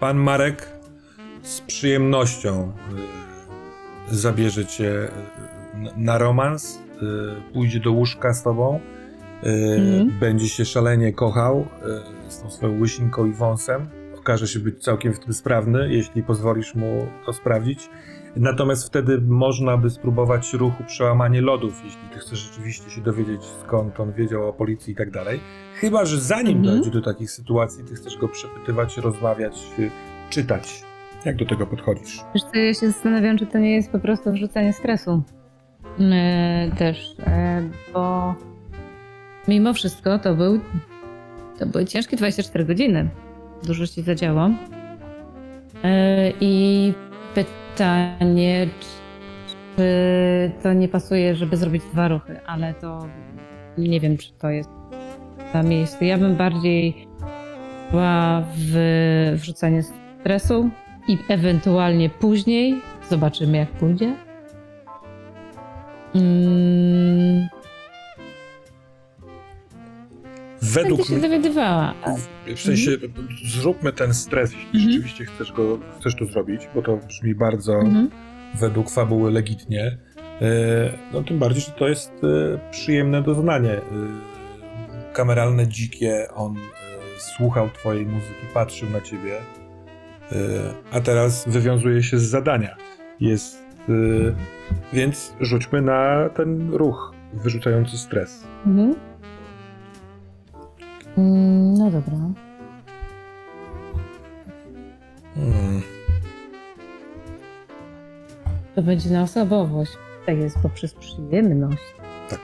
[0.00, 0.68] Pan Marek
[1.42, 2.72] z przyjemnością
[4.12, 5.08] y, zabierze cię y,
[5.96, 8.80] na romans, y, pójdzie do łóżka z tobą,
[9.42, 10.18] Mhm.
[10.20, 11.66] będzie się szalenie kochał
[12.28, 13.88] z tą swoją łysinką i wąsem.
[14.30, 17.90] Okaże się być całkiem w tym sprawny, jeśli pozwolisz mu to sprawdzić.
[18.36, 24.00] Natomiast wtedy można by spróbować ruchu przełamanie lodów, jeśli ty chcesz rzeczywiście się dowiedzieć, skąd
[24.00, 25.40] on wiedział o policji i tak dalej.
[25.80, 26.76] Chyba, że zanim Mhm.
[26.76, 29.90] dojdzie do takich sytuacji, ty chcesz go przepytywać, rozmawiać, y,
[30.30, 30.84] czytać.
[31.24, 32.20] Jak do tego podchodzisz?
[32.34, 35.22] Wiesz co, ja się zastanawiam, czy to nie jest po prostu wrzucanie stresu.
[36.00, 38.34] E, też, e, bo
[39.48, 40.60] mimo wszystko to był
[41.58, 43.08] to były ciężkie 24 godziny.
[43.64, 44.50] Dużo się zadziało.
[45.84, 46.94] E, I
[47.34, 48.66] pytanie,
[49.76, 53.06] czy to nie pasuje, żeby zrobić dwa ruchy, ale to
[53.78, 54.70] nie wiem, czy to jest
[55.54, 56.04] na miejscu.
[56.04, 57.08] Ja bym bardziej
[57.90, 60.70] była w wrzucanie stresu
[61.08, 62.74] i ewentualnie później
[63.10, 64.14] zobaczymy, jak pójdzie.
[66.14, 67.48] Mm,
[70.62, 71.94] Według się dowiadywała.
[72.56, 72.90] w sensie,
[73.44, 74.92] zróbmy ten stres, jeśli Mhm.
[74.92, 78.10] rzeczywiście chcesz, go, chcesz to zrobić, bo to brzmi bardzo Mhm.
[78.54, 79.98] według fabuły legitnie.
[80.42, 83.72] E, No tym bardziej, że to jest e, przyjemne doznanie.
[83.72, 83.80] E,
[85.12, 86.54] Kameralne, dzikie, on
[87.18, 89.32] słuchał twojej muzyki, patrzył na ciebie,
[90.92, 92.76] a teraz wywiązuje się z zadania.
[93.20, 93.62] Jest,
[94.92, 98.44] więc rzućmy na ten ruch wyrzucający stres.
[98.66, 98.94] Mhm.
[101.18, 102.16] Mm, no dobra.
[105.34, 105.82] Hmm.
[108.74, 109.92] To będzie na osobowość.
[110.26, 111.82] Tak jest poprzez przyjemność.
[112.28, 112.40] Tak.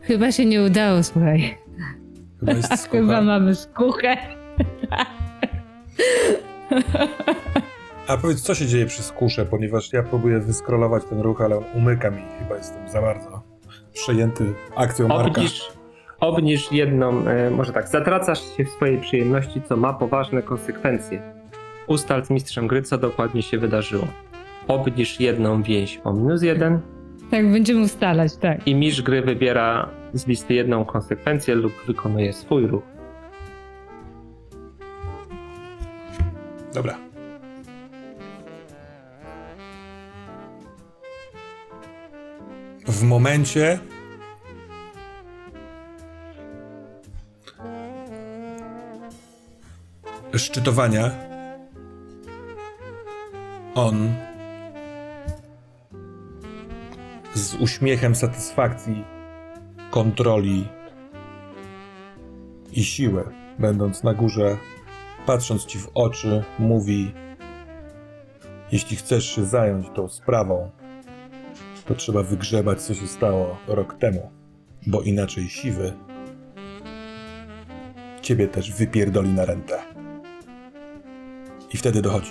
[0.00, 1.58] Chyba się nie udało, słuchaj.
[2.40, 4.16] Chyba jest Chyba mamy skuchę.
[8.08, 11.64] A powiedz, co się dzieje przy skusze, ponieważ ja próbuję wyskrolować ten ruch, ale on
[11.74, 12.22] umyka mi.
[12.38, 13.42] Chyba jestem za bardzo
[13.92, 15.26] przejęty akcją Marka.
[15.26, 15.72] Obniż,
[16.20, 21.22] obniż jedną, e, może tak, zatracasz się w swojej przyjemności, co ma poważne konsekwencje.
[21.86, 24.06] Ustal z mistrzem gry, co dokładnie się wydarzyło.
[24.68, 26.80] Obniż jedną więź o minus jeden
[27.30, 28.66] Tak, będziemy ustalać, tak.
[28.68, 32.82] i mistrz gry wybiera z listy jedną konsekwencję lub wykonuje swój ruch.
[36.74, 37.05] Dobra.
[42.88, 43.78] W momencie.
[50.36, 51.10] Szczytowania.
[53.74, 54.14] On
[57.34, 59.04] z uśmiechem satysfakcji,
[59.90, 60.68] kontroli
[62.72, 63.24] i siły,
[63.58, 64.56] będąc na górze,
[65.26, 67.14] patrząc ci w oczy, mówi:
[68.72, 70.70] Jeśli chcesz się zająć tą sprawą,
[71.86, 74.30] to trzeba wygrzebać, co się stało rok temu,
[74.86, 75.92] bo inaczej siwy
[78.22, 79.78] ciebie też wypierdoli na rentę.
[81.74, 82.30] I wtedy dochodzi.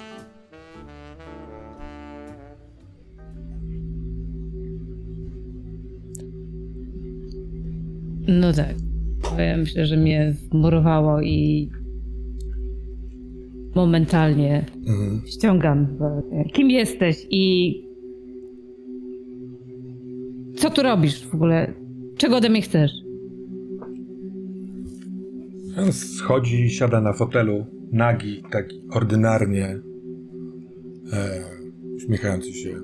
[8.28, 8.76] No tak.
[9.38, 11.70] Ja myślę, że mnie wmurowało i
[13.76, 15.22] momentalnie Mhm.
[15.28, 15.88] ściągam.
[16.54, 17.76] Kim jesteś i
[20.66, 21.74] co tu robisz w ogóle?
[22.18, 22.92] Czego ode mnie chcesz?
[25.92, 29.80] Schodzi, siada na fotelu, nagi, taki ordynarnie,
[31.14, 31.42] e,
[31.96, 32.76] uśmiechający się.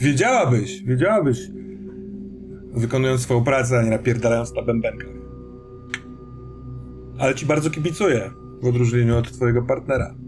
[0.00, 1.50] wiedziałabyś, wiedziałabyś,
[2.74, 5.16] wykonując swoją pracę, a nie napierdalając na bębenkach.
[7.18, 8.30] Ale ci bardzo kibicuję,
[8.62, 10.25] w odróżnieniu od twojego partnera.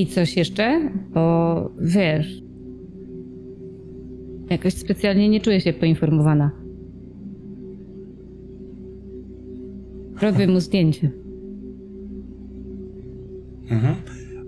[0.00, 0.90] I coś jeszcze?
[1.14, 2.42] Bo wiesz,
[4.50, 6.50] jakoś specjalnie nie czuję się poinformowana.
[10.22, 11.10] Robię mu zdjęcie.
[13.70, 13.94] Mhm.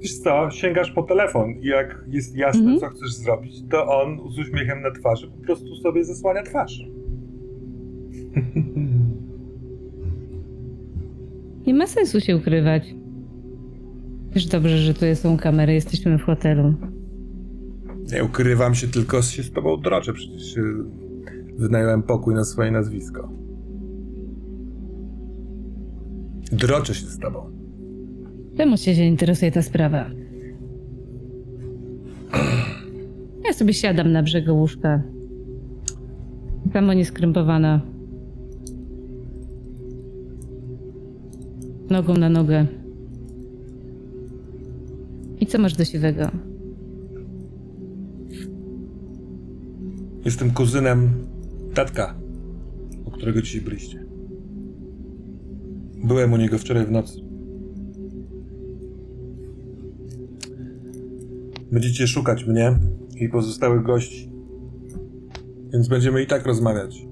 [0.00, 2.80] Wiesz co, sięgasz po telefon i jak jest jasne, Mhm.
[2.80, 6.86] co chcesz zrobić, to on z uśmiechem na twarzy po prostu sobie zasłania twarz.
[11.66, 12.94] Nie ma sensu się ukrywać.
[14.34, 16.74] Wiesz dobrze, że tu są kamery, jesteśmy w hotelu.
[18.12, 20.84] Nie ukrywam się, tylko się z tobą droczę, przecież y,
[21.58, 23.32] wynająłem pokój na swoje nazwisko.
[26.52, 27.50] Droczę się z tobą.
[28.56, 30.10] Czemu cię się interesuje ta sprawa?
[33.44, 35.02] Ja sobie siadam na brzegu łóżka.
[36.72, 37.80] Samo nieskrępowana.
[41.90, 42.81] Nogą na nogę.
[45.52, 46.30] Co masz do siwego?
[50.24, 51.10] Jestem kuzynem
[51.74, 52.14] tatka,
[53.04, 54.06] u którego dzisiaj byliście.
[56.04, 57.20] Byłem u niego wczoraj w nocy.
[61.72, 62.78] Będziecie szukać mnie
[63.16, 64.32] i pozostałych gości.
[65.72, 67.06] Więc będziemy i tak rozmawiać.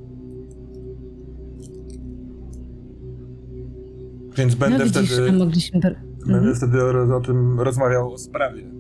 [4.37, 5.29] Więc będę no widzisz, wtedy.
[5.29, 6.10] a mogliśmy...
[6.21, 6.55] Będę Mhm.
[6.55, 8.71] wtedy o, o tym rozmawiał o sprawie.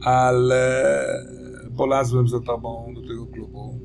[0.00, 0.84] Ale
[1.76, 3.80] polazłem za tobą do tego klubu.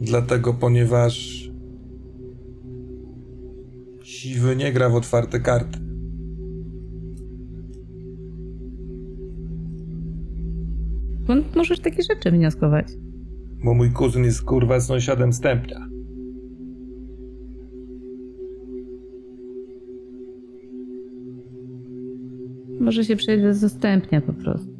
[0.00, 1.44] Dlatego, ponieważ
[4.02, 5.78] siwy nie gra w otwarte karty.
[11.24, 12.86] Skąd możesz takie rzeczy wnioskować?
[13.64, 15.89] Bo mój kuzyn jest kurwa sąsiadem stępnia.
[22.80, 24.70] Może się przejdę z dostępnia po prostu.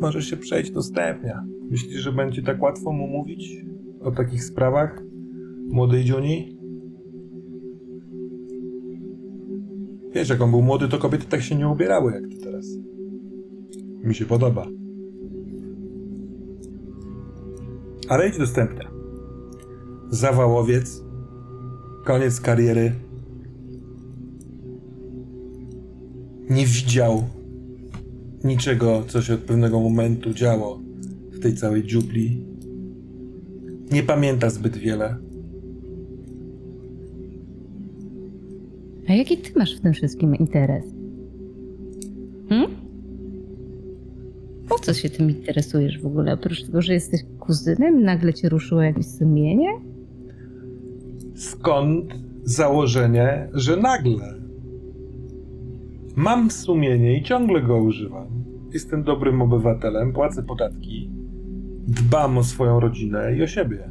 [0.00, 1.44] Może się przejść do stępnia.
[1.70, 3.64] Myślisz, że będzie tak łatwo mu mówić
[4.00, 5.02] o takich sprawach?
[5.68, 6.58] Młodej Dziuni?
[10.14, 12.66] Wiesz, jak on był młody, to kobiety tak się nie ubierały jak ty teraz.
[14.02, 14.66] Mi się podoba.
[18.08, 18.90] Ale idź do stępnia.
[20.10, 21.04] Zawałowiec.
[22.04, 22.92] Koniec kariery.
[26.50, 27.24] Nie widział
[28.44, 30.80] niczego, co się od pewnego momentu działo
[31.32, 32.46] w tej całej dziupli.
[33.90, 35.16] Nie pamięta zbyt wiele.
[39.08, 40.84] A jaki ty masz w tym wszystkim interes?
[42.48, 42.70] Hmm?
[44.68, 46.32] Po co się tym interesujesz w ogóle?
[46.32, 49.68] Oprócz tego, że jesteś kuzynem, nagle cię ruszyło jakieś sumienie?
[51.34, 52.14] Skąd
[52.44, 54.43] założenie, że nagle?
[56.16, 58.26] Mam sumienie i ciągle go używam.
[58.72, 61.10] Jestem dobrym obywatelem, płacę podatki,
[61.86, 63.90] dbam o swoją rodzinę i o siebie.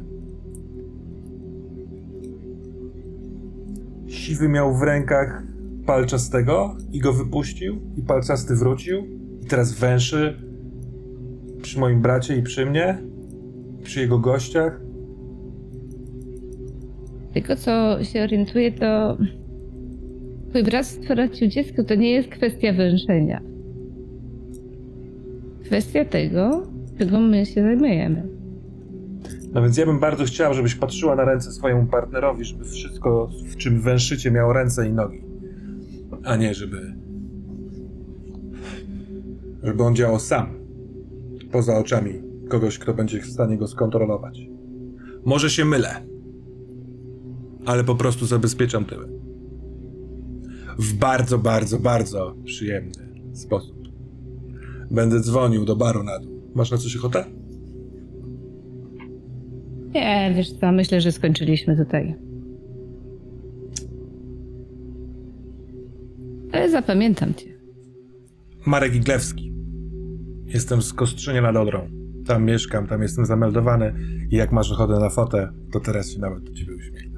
[4.08, 5.42] Siwy miał w rękach
[5.86, 9.06] palczastego i go wypuścił, i palczasty wrócił,
[9.42, 10.38] i teraz węszy
[11.62, 12.98] przy moim bracie i przy mnie,
[13.82, 14.80] przy jego gościach.
[17.32, 19.16] Tylko co się orientuję, to
[20.54, 23.40] twój brat stracił dziecko, to nie jest kwestia węszenia.
[25.64, 26.62] Kwestia tego,
[26.98, 28.28] czego my się zajmujemy.
[29.52, 33.56] No więc ja bym bardzo chciał, żebyś patrzyła na ręce swojemu partnerowi, żeby wszystko, w
[33.56, 35.22] czym węszycie, miało ręce i nogi.
[36.24, 36.94] A nie, żeby.
[39.62, 40.46] Żeby on działał sam.
[41.52, 42.12] Poza oczami
[42.48, 44.40] kogoś, kto będzie w stanie go skontrolować.
[45.24, 46.06] Może się mylę.
[47.66, 49.23] Ale po prostu zabezpieczam tyły.
[50.78, 52.92] W bardzo, bardzo, bardzo przyjemny
[53.32, 53.76] sposób.
[54.90, 56.52] Będę dzwonił do baru na dół.
[56.54, 57.24] Masz na coś ochotę?
[59.94, 62.14] Nie, wiesz co, myślę, że skończyliśmy tutaj.
[66.52, 67.54] Ale zapamiętam cię.
[68.66, 69.54] Marek Iglewski.
[70.46, 71.88] Jestem z Kostrzynia nad Odrą.
[72.26, 73.94] Tam mieszkam, tam jestem zameldowany
[74.30, 77.13] i jak masz ochotę na fotę, to teraz się nawet do ciebie uśmiechnę.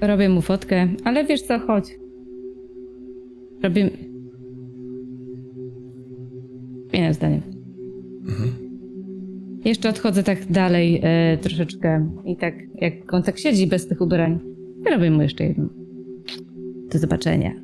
[0.00, 1.98] Robię mu fotkę, ale wiesz co, chodź.
[3.62, 3.90] Robię...
[6.90, 7.40] Zmieniam zdanie.
[9.64, 14.38] Jeszcze odchodzę tak dalej e, troszeczkę i tak jak on tak siedzi bez tych ubrań,
[14.90, 15.68] robię mu jeszcze jedno.
[16.92, 17.54] Do zobaczenia.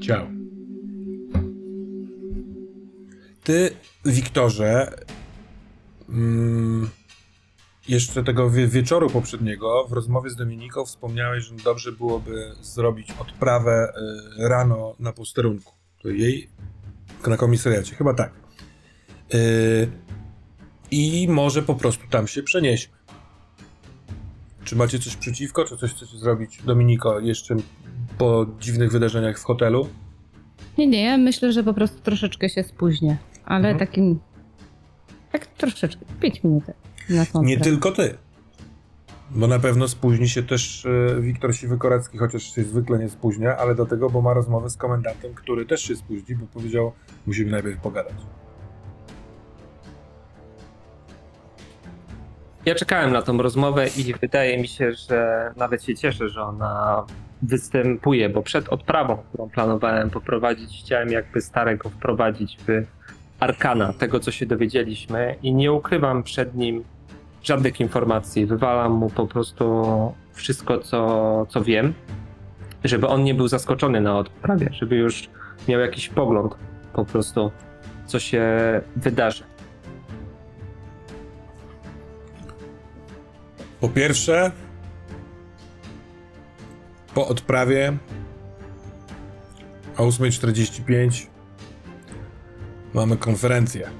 [0.00, 0.26] Ciao.
[3.44, 3.70] Ty,
[4.04, 4.90] Wiktorze,
[6.08, 6.88] mm,
[7.88, 13.92] jeszcze tego wie wieczoru poprzedniego w rozmowie z Dominiką wspomniałeś, że dobrze byłoby zrobić odprawę
[14.38, 15.72] y, rano na posterunku.
[16.02, 16.48] To jej
[17.26, 18.32] na komisariacie, chyba tak.
[19.34, 19.88] Y,
[20.90, 22.94] I może po prostu tam się przenieśmy.
[24.64, 27.56] Czy macie coś przeciwko, czy coś chcecie zrobić, Dominiko, jeszcze
[28.18, 29.88] po dziwnych wydarzeniach w hotelu?
[30.78, 33.78] Nie, nie, ja myślę, że po prostu troszeczkę się spóźnię, ale Mhm.
[33.78, 34.20] takim...
[35.32, 36.64] Tak troszeczkę, pięć minut
[37.10, 38.14] na tą Nie tylko ty.
[39.30, 43.74] Bo na pewno spóźni się też e, Wiktor Siwy-Korecki, chociaż się zwykle nie spóźnia, ale
[43.74, 46.92] do tego, bo ma rozmowę z komendantem, który też się spóźni, bo powiedział,
[47.26, 48.14] musimy najpierw pogadać.
[52.66, 57.04] Ja czekałem na tą rozmowę i wydaje mi się, że nawet się cieszę, że ona
[57.42, 62.86] występuje, bo przed odprawą, którą planowałem poprowadzić, chciałem jakby starego wprowadzić w
[63.40, 66.84] arkana tego, co się dowiedzieliśmy i nie ukrywam przed nim
[67.42, 68.46] żadnych informacji.
[68.46, 69.84] Wywalam mu po prostu
[70.32, 71.94] wszystko, co, co wiem,
[72.84, 75.28] żeby on nie był zaskoczony na odprawie, żeby już
[75.68, 76.54] miał jakiś pogląd
[76.92, 77.50] po prostu,
[78.06, 78.42] co się
[78.96, 79.44] wydarzy.
[83.80, 84.52] Po pierwsze,
[87.14, 87.96] po odprawie
[89.96, 91.26] o 8.45
[92.94, 93.90] mamy konferencję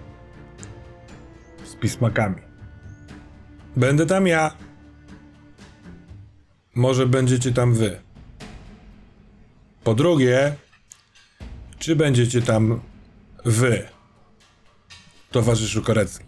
[1.65, 2.48] z pismakami.
[3.79, 4.53] Będę tam ja.
[6.75, 8.01] Może będziecie tam wy.
[9.85, 10.55] Po drugie,
[11.79, 12.81] czy będziecie tam
[13.45, 13.89] wy,
[15.31, 16.25] towarzyszu Korecki?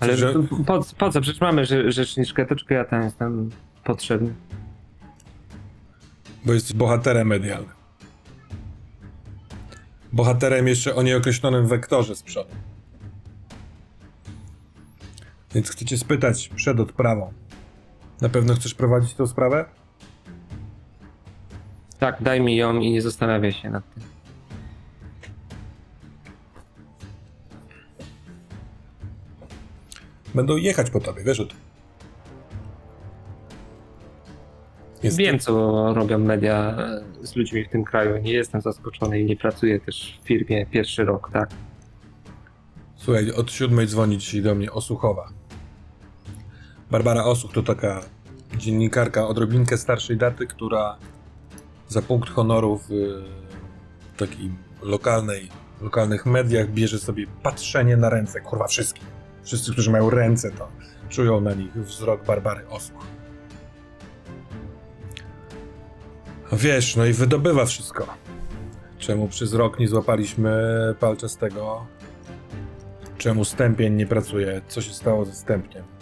[0.00, 0.34] Ale Że-
[0.66, 1.20] po, po co?
[1.20, 3.50] Przecież mamy rze- rzeczniczkę, to czego ja tam jestem
[3.84, 4.34] potrzebny.
[6.44, 7.72] Bo jesteś bohaterem medialnym.
[10.12, 12.50] Bohaterem jeszcze o nieokreślonym wektorze z przodu.
[15.54, 17.32] Więc chcę cię spytać przed odprawą.
[18.20, 19.64] Na pewno chcesz prowadzić tę sprawę?
[21.98, 24.02] Tak, daj mi ją i nie zastanawiaj się nad tym.
[30.34, 31.56] Będą jechać po tobie, wiesz o tym.
[35.02, 35.52] Jest Wiem, co
[35.94, 36.76] robią media
[37.22, 38.18] z ludźmi w tym kraju.
[38.18, 41.50] Nie jestem zaskoczony i nie pracuję też w firmie pierwszy rok, tak?
[42.96, 45.28] Słuchaj, od siódmej dzwoni dzisiaj do mnie Osuchowa.
[46.90, 48.00] Barbara Osuch to taka
[48.56, 50.96] dziennikarka odrobinkę starszej daty, która
[51.88, 52.92] za punkt honoru w
[54.16, 55.48] takim lokalnej,
[55.80, 59.04] lokalnych mediach bierze sobie patrzenie na ręce, kurwa wszystkim.
[59.42, 60.68] Wszyscy, którzy mają ręce, to
[61.08, 63.06] czują na nich wzrok Barbary Osuch.
[66.52, 68.06] Wiesz, no i wydobywa wszystko.
[68.98, 70.52] Czemu przez rok nie złapaliśmy
[71.00, 71.86] palczastego?
[73.18, 74.62] Czemu stępień nie pracuje?
[74.68, 75.97] Co się stało ze stępniem?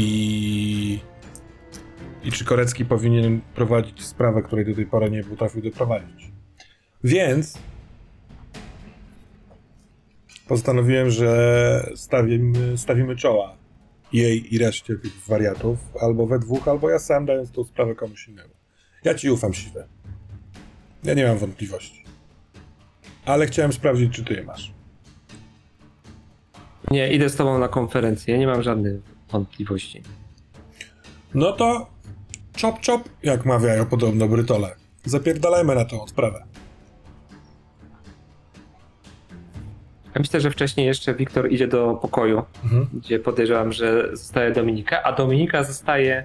[0.00, 1.00] I...
[2.24, 6.32] I czy Korecki powinien prowadzić sprawę, której do tej pory nie potrafił doprowadzić?
[7.04, 7.58] Więc
[10.48, 13.56] postanowiłem, że stawimy, stawimy czoła
[14.12, 18.28] jej i reszcie tych wariatów, albo we dwóch, albo ja sam, dając tą sprawę komuś
[18.28, 18.54] innemu.
[19.04, 19.86] Ja ci ufam, Siwe.
[21.04, 22.04] Ja nie mam wątpliwości.
[23.24, 24.72] Ale chciałem sprawdzić, czy ty je masz.
[26.90, 30.02] Nie, idę z tobą na konferencję, nie mam żadnych wątpliwości.
[31.34, 31.86] No to
[32.62, 34.74] chop chop, jak mawiają podobno Brytole.
[35.04, 36.44] Zapierdalajmy na tą odprawę.
[40.14, 42.86] Ja myślę, że wcześniej jeszcze Wiktor idzie do pokoju, Mhm.
[42.94, 46.24] gdzie podejrzewam, że zostaje Dominika, a Dominika zostaje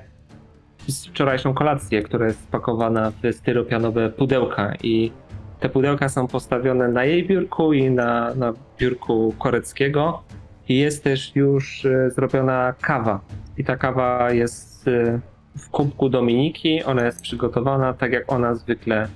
[0.87, 5.11] z wczorajszą kolację, która jest spakowana w styropianowe pudełka i
[5.59, 10.23] te pudełka są postawione na jej biurku i na, na biurku Koreckiego
[10.69, 13.21] i jest też już e, zrobiona kawa
[13.57, 15.19] i ta kawa jest e,
[15.57, 19.07] w kubku Dominiki, ona jest przygotowana tak jak ona zwykle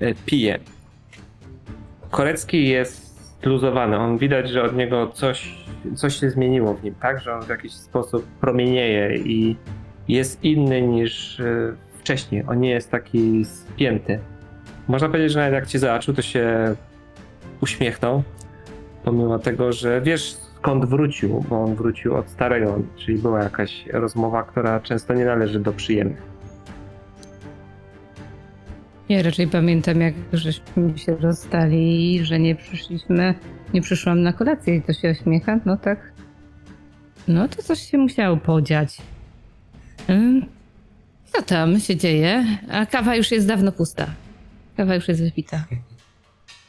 [0.00, 0.58] e, pije.
[2.10, 3.12] Korecki jest
[3.46, 3.96] luzowany.
[3.96, 7.20] On widać, że od niego coś, coś się zmieniło w nim, tak?
[7.20, 9.56] Że on w jakiś sposób promienieje i
[10.08, 11.42] jest inny niż
[11.98, 12.44] wcześniej.
[12.48, 14.18] On nie jest taki spięty.
[14.88, 16.74] Można powiedzieć, że nawet jak cię zobaczył, to się
[17.60, 18.22] uśmiechnął.
[19.04, 24.42] Pomimo tego, że wiesz skąd wrócił, bo on wrócił od starego, czyli była jakaś rozmowa,
[24.42, 26.22] która często nie należy do przyjemnych.
[29.08, 33.34] Ja raczej pamiętam, jak żeśmy się rozstali i że nie przyszliśmy,
[33.74, 36.12] nie przyszłam na kolację i to się uśmiecha, no tak.
[37.28, 38.98] No to coś się musiało podziać.
[41.24, 42.44] Co tam się dzieje?
[42.70, 44.06] A kawa już jest dawno pusta.
[44.76, 45.64] Kawa już jest wypita.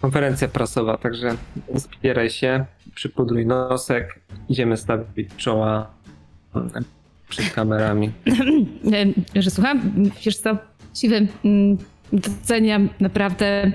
[0.04, 1.36] Konferencja prasowa, także
[1.74, 4.20] zbieraj się, przypudruj nosek,
[4.50, 5.94] idziemy stawić czoła
[6.56, 6.70] mm,
[7.30, 8.12] przed kamerami.
[9.36, 9.82] Że słucham,
[10.26, 10.58] wiesz co,
[10.96, 11.78] siwy, mm,
[12.14, 13.72] doceniam naprawdę.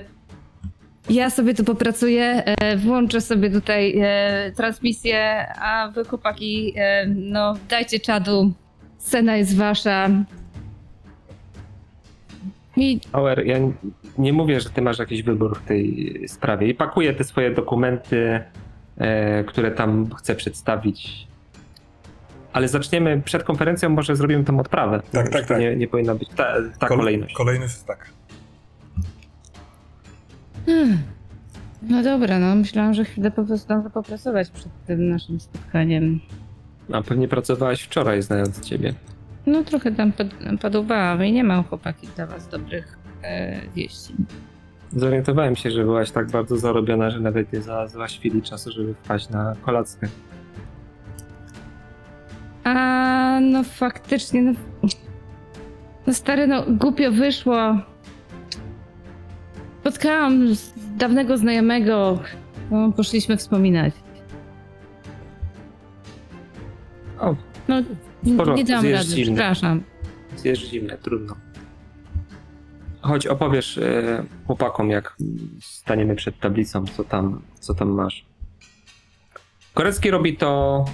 [1.10, 7.54] Ja sobie tu popracuję, e, włączę sobie tutaj e, transmisję, a wy chłopaki, e, no
[7.68, 8.52] dajcie czadu,
[8.98, 10.08] scena jest wasza.
[12.80, 13.56] I Auer, ja
[14.18, 18.40] nie mówię, że ty masz jakiś wybór w tej sprawie i pakuję te swoje dokumenty,
[18.98, 21.26] e, które tam chcę przedstawić.
[22.52, 25.02] Ale zaczniemy przed konferencją, może zrobimy tą odprawę.
[25.12, 25.60] Tak, tak, tak.
[25.60, 27.34] Nie, nie powinna być ta, ta Kol- kolejność.
[27.34, 28.04] Kolejność jest taka.
[30.66, 30.98] Hmm.
[31.82, 36.20] No dobra, no myślałam, że chwilę po prostu zdążę popracować przed tym naszym spotkaniem.
[36.92, 38.94] A pewnie pracowałaś wczoraj, znając ciebie.
[39.48, 40.26] No trochę tam pod,
[40.62, 44.14] podłubałam i nie mam chłopaki dla was dobrych e, wieści.
[44.92, 49.28] Zorientowałem się, że byłaś tak bardzo zarobiona, że nawet nie znalazłaś chwili czasu, żeby wpaść
[49.28, 50.08] na kolację.
[52.64, 54.52] A no faktycznie, no,
[56.06, 57.76] no stary, no głupio wyszło.
[59.80, 62.18] Spotkałam z- dawnego znajomego,
[62.70, 63.94] no, poszliśmy wspominać.
[67.20, 67.34] O,
[67.68, 67.76] No,
[68.56, 69.24] nie dam zjesz rady, zimne.
[69.24, 69.82] przepraszam.
[70.44, 71.36] jest zimne, trudno.
[73.00, 75.16] Chodź, opowiesz e, chłopakom, jak
[75.60, 78.24] staniemy przed tablicą, co tam, co tam masz.
[79.74, 80.84] Korecki robi to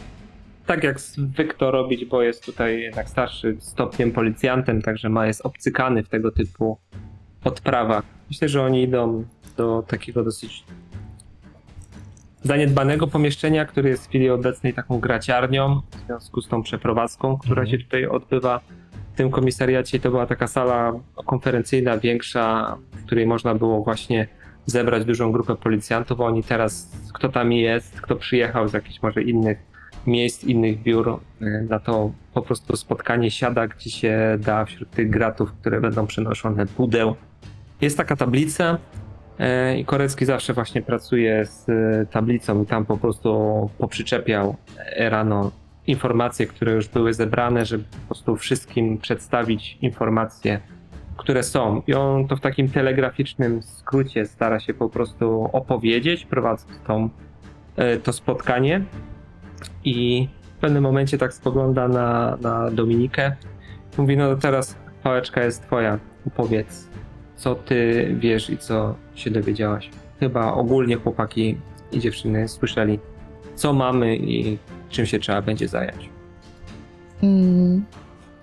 [0.66, 5.40] tak, jak zwykł to robić, bo jest tutaj jednak starszy stopniem policjantem, także ma jest
[5.46, 6.78] obcykany w tego typu
[7.44, 8.04] odprawach.
[8.30, 9.24] Myślę, że oni idą
[9.56, 10.64] do takiego dosyć
[12.44, 17.62] zaniedbanego pomieszczenia, które jest w chwili obecnej taką graciarnią, w związku z tą przeprowadzką, która
[17.62, 17.78] Mhm.
[17.78, 18.60] się tutaj odbywa
[19.14, 20.00] w tym komisariacie.
[20.00, 20.92] To była taka sala
[21.26, 24.28] konferencyjna, większa, w której można było właśnie
[24.66, 26.20] zebrać dużą grupę policjantów.
[26.20, 29.58] Oni teraz, kto tam jest, kto przyjechał z jakichś może innych
[30.06, 35.10] miejsc, innych biur, y, na to po prostu spotkanie siada, gdzie się da wśród tych
[35.10, 37.14] gratów, które będą przenoszone pudeł.
[37.80, 39.03] Jest taka tablica, E,
[39.76, 45.50] I Korecki zawsze właśnie pracuje z e, tablicą i tam po prostu poprzyczepiał e, rano
[45.86, 50.60] informacje, które już były zebrane, żeby po prostu wszystkim przedstawić informacje,
[51.16, 51.82] które są.
[51.86, 57.08] I on to w takim telegraficznym skrócie stara się po prostu opowiedzieć, prowadząc tą,
[57.76, 58.84] e, to spotkanie.
[59.84, 63.36] I w pewnym momencie tak spogląda na, na Dominikę.
[63.98, 66.88] Mówi, no teraz pałeczka jest twoja, opowiedz
[67.44, 69.90] co ty wiesz i co się dowiedziałaś.
[70.20, 71.56] Chyba ogólnie chłopaki
[71.92, 72.98] i dziewczyny słyszeli,
[73.54, 74.58] co mamy i
[74.90, 76.08] czym się trzeba będzie zająć.
[77.22, 77.84] Mm,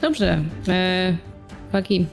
[0.02, 0.42] Dobrze.
[0.68, 1.16] E,
[1.62, 2.06] Chłopaki.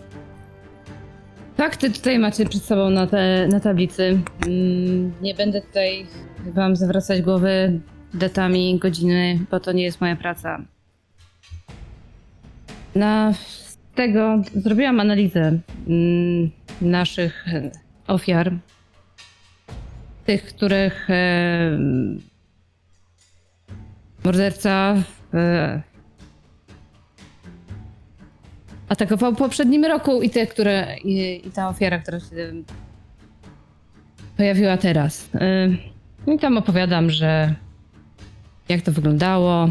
[1.57, 4.19] Fakty tutaj macie przed sobą na, te, na tablicy.
[4.47, 6.07] Mm, Nie będę tutaj
[6.55, 7.81] wam zawracać głowy
[8.15, 10.61] datami, godziny, bo to nie jest moja praca.
[12.95, 13.33] Na
[13.95, 17.47] tego zrobiłam analizę mm, naszych
[18.07, 18.53] ofiar.
[20.27, 21.79] Tych, których e,
[24.25, 24.95] morderca
[25.35, 25.83] e,
[28.89, 30.97] atakował w poprzednim roku i te, które.
[31.05, 32.27] i, i ta ofiara, która się
[34.37, 35.29] pojawiła teraz.
[35.35, 37.55] Y, I tam opowiadam, że
[38.69, 39.71] jak to wyglądało,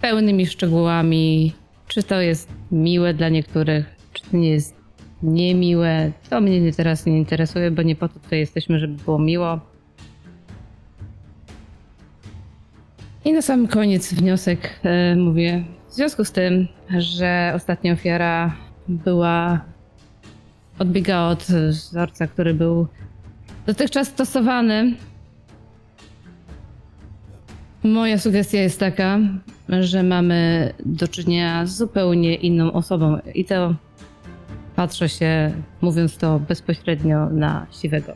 [0.00, 1.52] pełnymi szczegółami,
[1.88, 4.77] czy to jest miłe dla niektórych, czy to nie jest
[5.22, 6.12] niemiłe.
[6.30, 9.60] To mnie nie- teraz nie interesuje, bo nie po to tutaj jesteśmy, żeby było miło.
[13.24, 15.64] I na sam koniec wniosek e, mówię.
[15.88, 18.56] W związku z tym, że ostatnia ofiara
[18.88, 19.60] była.
[20.78, 22.86] odbiegała od wzorca, który był
[23.66, 24.94] dotychczas stosowany.
[27.84, 29.18] Moja sugestia jest taka,
[29.80, 33.18] że mamy do czynienia z zupełnie inną osobą.
[33.34, 33.74] I to
[34.78, 38.12] patrzę się, mówiąc to bezpośrednio na siwego.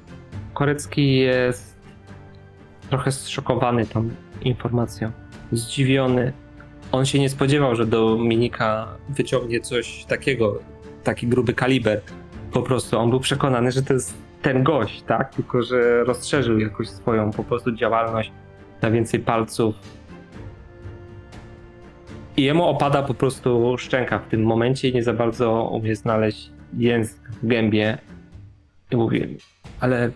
[0.54, 1.76] Korecki jest
[2.90, 4.10] trochę zszokowany tą
[4.42, 5.10] informacją,
[5.52, 6.32] zdziwiony.
[6.92, 10.58] On się nie spodziewał, że Dominika wyciągnie coś takiego,
[11.04, 12.00] taki gruby kaliber.
[12.52, 15.34] Po prostu on był przekonany, że to jest ten gość, tak?
[15.34, 18.32] Tylko, że rozszerzył jakoś swoją po prostu działalność
[18.82, 19.74] na więcej palców.
[22.36, 26.51] I jemu opada po prostu szczęka w tym momencie i nie za bardzo umie znaleźć
[26.78, 27.98] język w gębie.
[28.90, 29.36] I mówi,
[29.80, 30.10] ale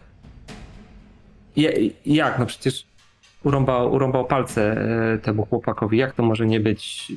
[1.57, 1.71] ja-
[2.07, 2.39] jak?
[2.39, 2.87] No przecież
[3.45, 4.73] urąbał, urąbał palce
[5.15, 5.99] e, temu chłopakowi.
[5.99, 7.13] Jak to może nie być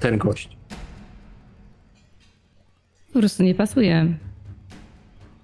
[0.00, 0.56] ten gość?
[3.12, 4.14] Po prostu nie pasuje.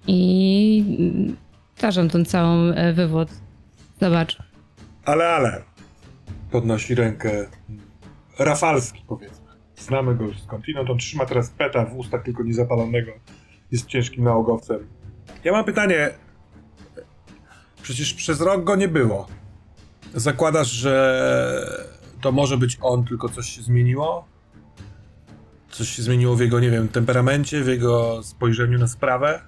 [0.07, 1.27] I
[1.75, 3.29] starzam ten całą e, wywód.
[4.01, 4.37] Zobacz.
[5.05, 5.61] Ale, ale.
[6.51, 7.47] Podnosi rękę
[8.39, 9.34] Rafalski, powiedzmy.
[9.75, 10.89] Znamy go już skądinąd.
[10.89, 13.11] On trzyma teraz peta w ustach, tylko niezapalonego.
[13.71, 14.87] Jest ciężkim nałogowcem.
[15.43, 16.09] Ja mam pytanie.
[17.81, 19.27] Przecież przez rok go nie było.
[20.13, 21.85] Zakładasz, że
[22.21, 24.25] to może być on, tylko coś się zmieniło?
[25.69, 29.41] Coś się zmieniło w jego, nie wiem, temperamencie, w jego spojrzeniu na sprawę?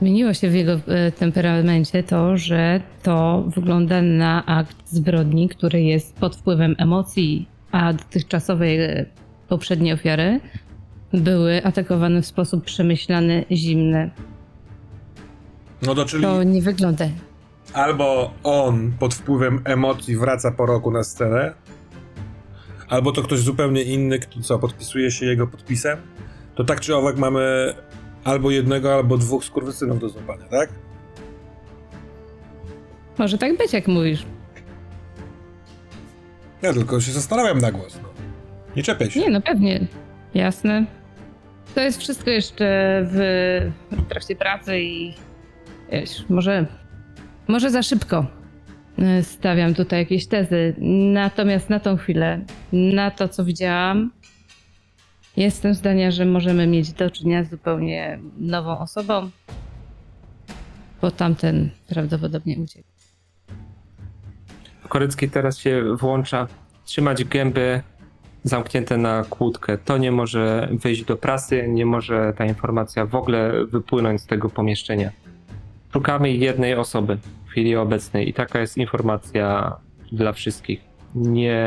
[0.00, 6.14] Zmieniło się w jego e, temperamencie to, że to wygląda na akt zbrodni, który jest
[6.14, 9.06] pod wpływem emocji, a dotychczasowe e,
[9.48, 10.40] poprzednie ofiary
[11.12, 14.10] były atakowane w sposób przemyślany, zimny.
[15.82, 17.04] No to czyli To nie wygląda.
[17.72, 21.54] albo on pod wpływem emocji wraca po roku na scenę,
[22.88, 25.98] albo to ktoś zupełnie inny, kto co, podpisuje się jego podpisem,
[26.54, 27.74] to tak czy owak mamy
[28.24, 30.70] albo jednego, albo dwóch skurwysynów do złapania, tak?
[33.18, 34.26] Może tak być, jak mówisz.
[36.64, 37.98] Ja tylko się zastanawiam na głos.
[38.02, 38.08] No.
[38.76, 39.20] Nie czepiaj się.
[39.20, 39.86] Nie, no pewnie.
[40.34, 40.84] Jasne.
[41.74, 42.64] To jest wszystko jeszcze
[43.10, 43.16] w,
[43.90, 45.14] w trakcie pracy i
[46.28, 46.66] może,
[47.48, 48.26] może za szybko
[48.98, 50.74] e, stawiam tutaj jakieś tezy.
[51.12, 54.10] Natomiast na tą chwilę, na to co widziałam,
[55.36, 59.30] jestem zdania, że możemy mieć do czynienia z zupełnie nową osobą,
[61.02, 62.93] bo tamten prawdopodobnie uciekł.
[64.88, 66.46] Korycki teraz się włącza.
[66.84, 67.82] Trzymać gęby
[68.44, 69.78] zamknięte na kłódkę.
[69.78, 74.50] To nie może wyjść do prasy, nie może ta informacja w ogóle wypłynąć z tego
[74.50, 75.10] pomieszczenia.
[75.92, 79.76] Szukamy jednej osoby w chwili obecnej i taka jest informacja
[80.12, 80.80] dla wszystkich.
[81.14, 81.66] Nie,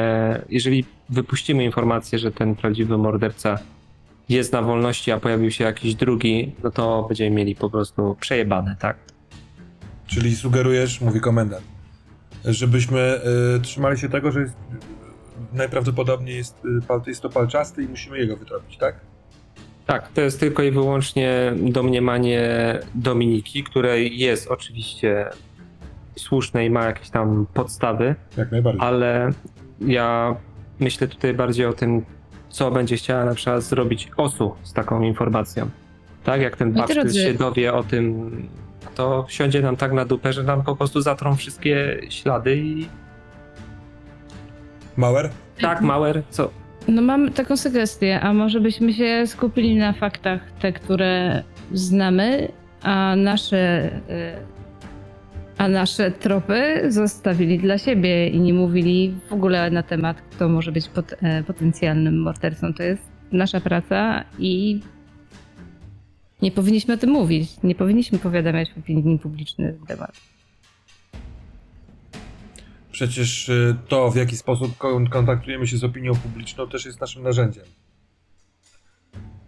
[0.49, 3.59] jeżeli wypuścimy informację, że ten prawdziwy morderca
[4.29, 8.75] jest na wolności, a pojawił się jakiś drugi, no to będziemy mieli po prostu przejebane,
[8.79, 8.97] tak?
[10.07, 11.63] Czyli sugerujesz, mówi komendant,
[12.47, 13.19] żebyśmy
[13.57, 14.53] y, trzymali się tego, że jest,
[15.53, 18.95] najprawdopodobniej jest, y, pal, jest to palczasty i musimy jego wytropić, tak?
[19.85, 22.49] Tak, to jest tylko i wyłącznie domniemanie
[22.95, 25.29] Dominiki, której jest oczywiście
[26.15, 28.81] słuszne i ma jakieś tam podstawy, Jak najbardziej.
[28.81, 29.29] ale
[29.81, 30.35] ja
[30.79, 32.05] myślę tutaj bardziej o tym,
[32.49, 35.69] co będzie chciała na przykład zrobić OSU z taką informacją.
[36.23, 38.31] Tak, jak ten drodzy- się dowie o tym,
[38.97, 42.87] to siądzie nam tak na dupę, że nam po prostu zatrą wszystkie ślady i
[44.97, 45.29] Mauer?
[45.61, 46.49] tak, Mauer, co?
[46.87, 52.47] No mam taką sugestię, a może byśmy się skupili na faktach, te, które znamy,
[52.81, 54.35] a nasze, y,
[55.57, 60.71] a nasze tropy zostawili dla siebie i nie mówili w ogóle na temat, kto może
[60.71, 62.73] być pot, e, potencjalnym mordercą.
[62.73, 64.81] To jest nasza praca i
[66.41, 67.49] nie powinniśmy o tym mówić.
[67.63, 70.11] Nie powinniśmy powiadamiać opinii publicznej na ten temat.
[72.91, 77.23] Przecież y, to, w jaki sposób kon- kontaktujemy się z opinią publiczną, też jest naszym
[77.23, 77.63] narzędziem.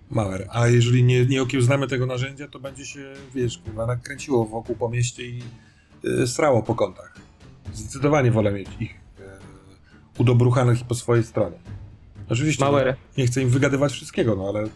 [0.10, 0.48] Mauer.
[0.52, 4.90] A jeżeli nie, nie okiełznamy tego narzędzia, to będzie się, wiesz, kurwa, nakręciło wokół po
[4.90, 5.44] mieście i
[6.06, 7.16] y, srało po kątach.
[7.74, 9.24] Zdecydowanie wolę mieć ich y,
[10.18, 11.58] udobruchanych po swojej stronie.
[12.30, 14.68] Oczywiście Mauer, nie chcę im wygadywać wszystkiego, no ale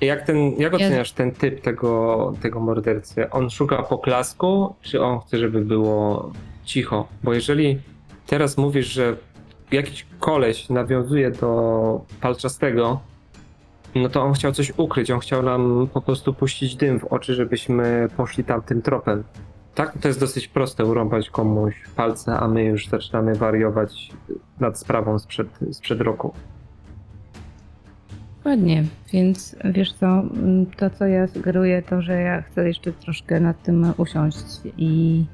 [0.00, 3.30] Jak, ten, jak oceniasz ten typ tego, tego mordercy?
[3.30, 6.32] On szuka poklasku, czy on chce, żeby było
[6.64, 7.08] cicho?
[7.22, 7.78] Bo jeżeli
[8.26, 9.16] teraz mówisz, że
[9.72, 13.00] jakiś koleś nawiązuje do palczastego,
[13.94, 17.34] no to on chciał coś ukryć, on chciał nam po prostu puścić dym w oczy,
[17.34, 19.24] żebyśmy poszli tamtym tropem.
[19.74, 24.10] Tak, to jest dosyć proste urąbać komuś palce, a my już zaczynamy wariować
[24.60, 26.32] nad sprawą sprzed, sprzed roku.
[28.48, 33.40] Ładnie, więc wiesz co, mm, to co ja sugeruję, to że ja chcę jeszcze troszkę
[33.40, 34.44] nad tym usiąść
[34.78, 35.24] i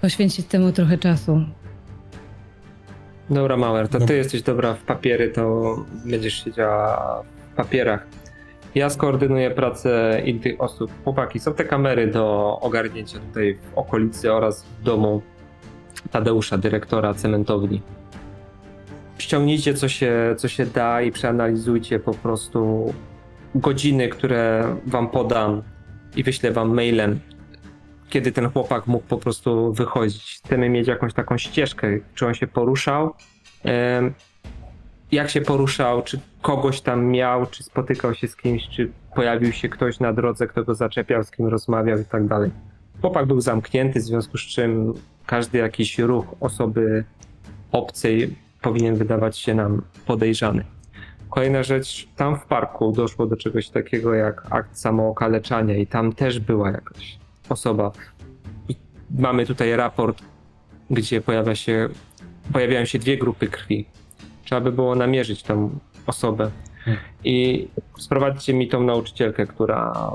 [0.00, 1.40] poświęcić temu trochę czasu.
[3.30, 4.08] Dobra, Mauer, to Dobra.
[4.08, 8.06] ty jesteś dobra w papiery, to będziesz siedziała w papierach.
[8.74, 10.90] Ja skoordynuję pracę innych osób.
[11.04, 15.22] Chłopaki, są te kamery do ogarnięcia tutaj w okolicy oraz w domu
[16.10, 17.82] Tadeusza, dyrektora cementowni.
[19.18, 22.92] Ściągnijcie co się, co się da i przeanalizujcie po prostu
[23.54, 25.62] godziny, które wam podam
[26.16, 27.20] i wyślę wam mailem,
[28.08, 30.40] kiedy ten chłopak mógł po prostu wychodzić.
[30.44, 33.14] Chcemy mieć jakąś taką ścieżkę, czy on się poruszał,
[35.12, 39.68] jak się poruszał, czy kogoś tam miał, czy spotykał się z kimś, czy pojawił się
[39.68, 42.50] ktoś na drodze, kto go zaczepiał, z kim rozmawiał i tak dalej.
[43.00, 44.94] Chłopak był zamknięty, w związku z czym
[45.26, 47.04] każdy jakiś ruch osoby
[47.72, 50.64] obcej powinien wydawać się nam podejrzany.
[51.30, 56.40] Kolejna rzecz, tam w parku doszło do czegoś takiego jak akt samookaleczania i tam też
[56.40, 57.92] była jakaś osoba.
[59.18, 60.22] Mamy tutaj raport,
[60.90, 61.88] gdzie pojawia się,
[62.52, 63.86] pojawiają się dwie grupy krwi.
[64.44, 66.50] Trzeba by było namierzyć tą osobę.
[67.24, 70.10] I sprowadźcie mi tą nauczycielkę, która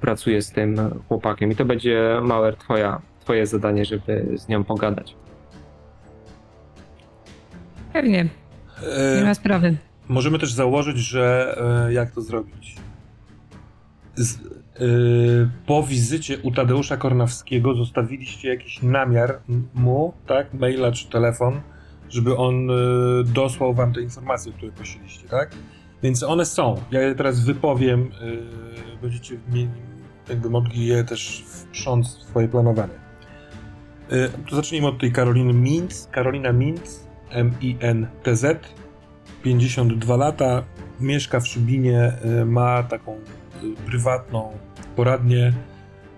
[0.00, 0.76] pracuje z tym
[1.08, 1.52] chłopakiem.
[1.52, 5.16] I to będzie, Mauer, twoja, twoje zadanie, żeby z nią pogadać.
[7.98, 8.28] Pewnie,
[9.16, 9.76] nie ma e, sprawy.
[10.08, 11.56] możemy też założyć, że
[11.88, 12.76] e, jak to zrobić?
[14.14, 14.40] Z, e,
[15.66, 19.40] po wizycie u Tadeusza Kornawskiego zostawiliście jakiś namiar
[19.74, 20.54] mu, tak?
[20.54, 21.60] Maila czy telefon,
[22.08, 22.74] żeby on e,
[23.24, 25.50] dosłał wam te informacje, które prosiliście, tak?
[26.02, 26.80] Więc one są.
[26.90, 29.68] Ja je teraz wypowiem, e, będziecie mieli,
[30.28, 33.08] jakby mogli je też wprząc w swoje planowanie.
[34.48, 36.08] To zacznijmy od tej Karoliny Mintz.
[36.10, 38.58] Karolina Mintz, M-I-N-T-Z,
[39.42, 40.64] 52 lata,
[41.00, 43.20] mieszka w Szybinie, y, ma taką y,
[43.86, 44.52] prywatną
[44.96, 45.52] poradnię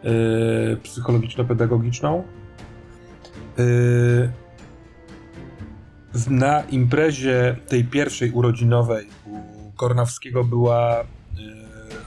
[0.04, 2.22] y, psychologiczno-pedagogiczną.
[6.30, 11.04] Na imprezie tej pierwszej urodzinowej u Kornawskiego była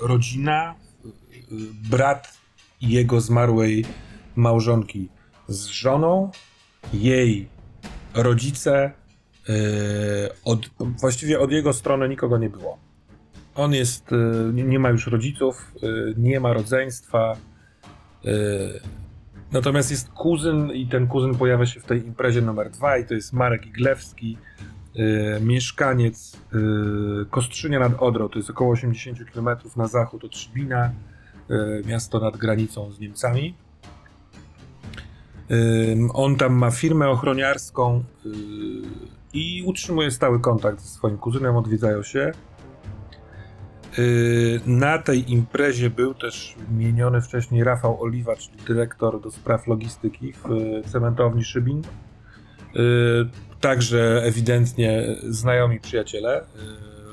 [0.01, 0.75] rodzina,
[1.89, 2.37] brat
[2.81, 3.85] jego zmarłej
[4.35, 5.09] małżonki
[5.47, 6.31] z żoną,
[6.93, 7.47] jej
[8.13, 8.91] rodzice,
[9.47, 9.56] yy,
[10.45, 12.78] od, właściwie od jego strony nikogo nie było.
[13.56, 17.38] On jest, yy, nie, ma już rodziców, yy, nie ma rodzeństwa.
[18.23, 18.34] yy,
[19.52, 23.13] Natomiast jest kuzyn i ten kuzyn pojawia się w tej imprezie numer dwa i to
[23.13, 24.38] jest Marek Iglewski,
[24.95, 30.36] yy, mieszkaniec yy, Kostrzynia nad Odrą, to jest około 80 km na zachód od
[31.49, 33.56] yy, miasto nad granicą z Niemcami.
[36.13, 38.32] On tam ma firmę ochroniarską yy,
[39.34, 42.32] i utrzymuje stały kontakt ze swoim kuzynem, odwiedzają się.
[43.97, 50.34] Yy, Na tej imprezie był też wymieniony wcześniej Rafał Oliwa, czyli dyrektor do spraw logistyki
[50.34, 50.47] w
[50.91, 51.82] cementowni Szybin.
[52.75, 53.29] Yy,
[53.62, 56.43] Także ewidentnie znajomi przyjaciele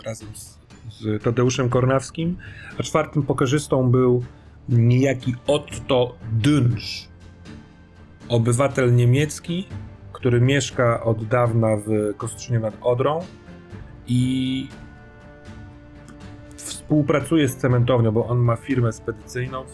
[0.05, 0.59] razem z,
[0.91, 2.37] z Tadeuszem Kornawskim.
[2.79, 4.25] A czwartym pokerzystą był
[4.69, 7.10] niejaki Otto Dünsch,
[8.31, 9.67] obywatel niemiecki,
[10.13, 13.21] który mieszka od dawna w Kostrzynie nad Odrą
[14.07, 14.69] i
[16.57, 19.65] współpracuje z cementownią, bo on ma firmę spedycyjną.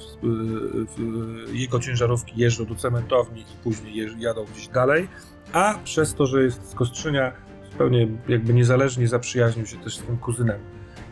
[1.53, 5.09] Jego ciężarówki jeżdżą do cementowni i później jadą gdzieś dalej,
[5.53, 7.33] a przez to, że jest z Kostrzynia,
[7.71, 10.61] zupełnie jakby niezależnie zaprzyjaźnił się też z tym kuzynem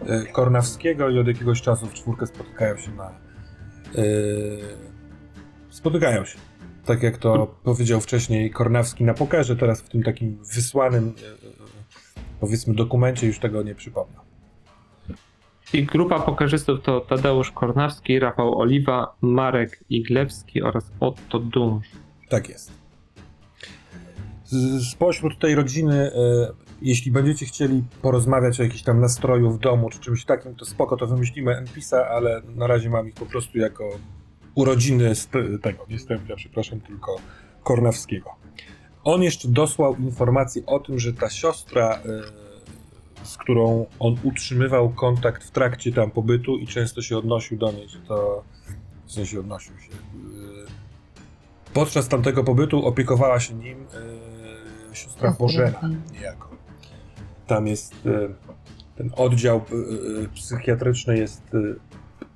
[0.06, 3.06] e, Kornawskiego i od jakiegoś czasu w czwórkę spotykają się na...
[3.06, 3.12] e,
[5.70, 6.38] spotykają się
[6.84, 11.36] tak jak to powiedział wcześniej Kornawski na pokerze, teraz w tym takim wysłanym, e, e,
[12.40, 14.24] powiedzmy, dokumencie już tego nie przypomnę.
[15.72, 21.88] I grupa pokerzystów to Tadeusz Kornawski, Rafał Oliwa, Marek Iglewski oraz Otto Dunsz.
[22.28, 22.72] Tak jest.
[24.92, 29.98] Spośród tej rodziny, e, jeśli będziecie chcieli porozmawiać o jakimś tam nastroju w domu czy
[29.98, 33.90] czymś takim, to spoko, to wymyślimy NPisa, ale na razie mam ich po prostu jako
[34.54, 37.16] urodziny z te- tego, nie Stemplia, przepraszam, tylko
[37.62, 38.30] Kornawskiego.
[39.04, 45.44] On jeszcze dosłał informację o tym, że ta siostra, e, z którą on utrzymywał kontakt
[45.44, 48.44] w trakcie tam pobytu i często się odnosił do niej, że to
[49.06, 49.90] w sensie odnosił się.
[49.92, 50.84] e,
[51.74, 53.78] Podczas tamtego pobytu opiekowała się nim
[54.92, 56.48] e, siostra Bożena niejako.
[57.46, 57.94] Tam jest
[58.96, 59.64] ten oddział
[60.34, 61.42] psychiatryczny jest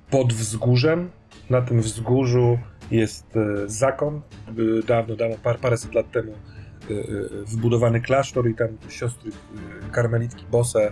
[0.09, 1.09] pod wzgórzem.
[1.49, 2.59] Na tym wzgórzu
[2.91, 4.21] jest e, zakon.
[4.47, 6.93] E, Dawno, dawno, par, paręset lat temu e,
[7.45, 9.31] wybudowany klasztor i tam siostry
[9.91, 10.91] karmelitki Bose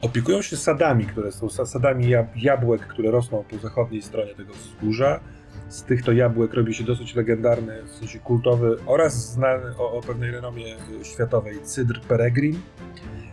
[0.00, 4.52] opiekują się sadami, które są sa- sadami jab- jabłek, które rosną po zachodniej stronie tego
[4.54, 5.20] wzgórza.
[5.68, 10.00] Z tych to jabłek robi się dosyć legendarny, w sensie kultowy oraz znany o, o
[10.00, 12.60] pewnej renomie światowej cydr Peregrin.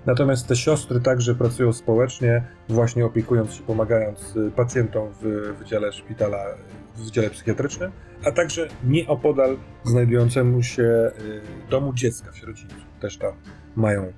[0.08, 6.38] Natomiast te siostry także pracują społecznie, właśnie opiekując się, pomagając y, pacjentom w wydziale szpitala,
[6.96, 7.92] w wydziale psychiatrycznym,
[8.24, 12.76] a także nieopodal znajdującemu się y, domu dziecka w Sierocińcu.
[13.00, 13.32] Też tam
[13.76, 14.14] mają,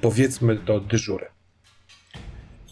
[0.00, 1.26] powiedzmy to, dyżury.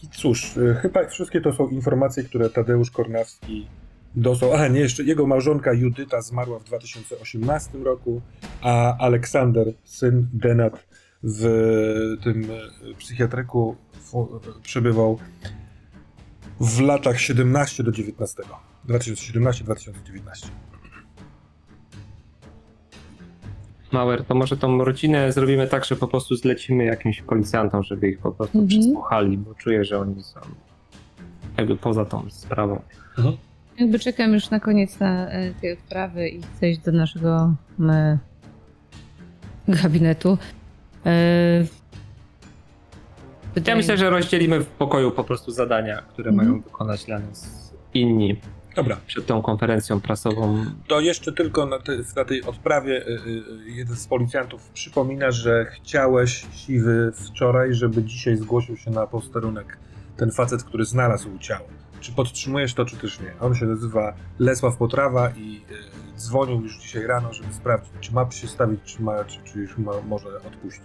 [0.03, 3.69] I cóż, y, chyba wszystkie to są informacje, które Tadeusz Kornawski
[4.15, 4.53] dostał.
[4.53, 8.21] A nie, jeszcze jego małżonka Judyta zmarła w 2018 roku,
[8.63, 10.88] a Aleksander, syn Denat,
[11.23, 11.43] w
[12.25, 12.51] tym
[12.91, 13.77] y, psychiatryku
[14.63, 15.19] przebywał
[16.61, 18.43] w latach 17 do 19.
[18.89, 20.49] 2017-2019.
[23.93, 28.19] Mauer, to może tą rodzinę zrobimy tak, że po prostu zlecimy jakimś policjantom, żeby ich
[28.19, 28.69] po prostu Mhm.
[28.81, 30.41] przesłuchali, bo czuję, że oni są
[31.57, 32.81] jakby poza tą sprawą.
[33.79, 38.19] Jakby czekam już na koniec na e, tej odprawy i chcę iść do naszego e,
[39.69, 40.39] gabinetu.
[41.09, 41.65] Ja
[43.55, 46.49] wydaje- myślę, że rozdzielimy w pokoju po prostu zadania, które Mhm.
[46.49, 47.59] mają wykonać dla nas
[47.95, 48.41] inni
[48.77, 50.65] Dobra, przed tą konferencją prasową.
[50.89, 53.11] to jeszcze tylko na, te, na tej odprawie y,
[53.67, 59.79] y, jeden z policjantów przypomina, że chciałeś, Siwy, wczoraj, żeby dzisiaj zgłosił się na posterunek
[60.17, 61.67] ten facet, który znalazł ciało.
[62.01, 63.33] Czy podtrzymujesz to, czy też nie?
[63.41, 65.63] On się nazywa Lesław Potrawa i
[66.15, 69.59] y, dzwonił już dzisiaj rano, żeby sprawdzić, czy ma się stawić, czy, ma, czy, czy
[69.59, 70.83] już ma, może odpuścić.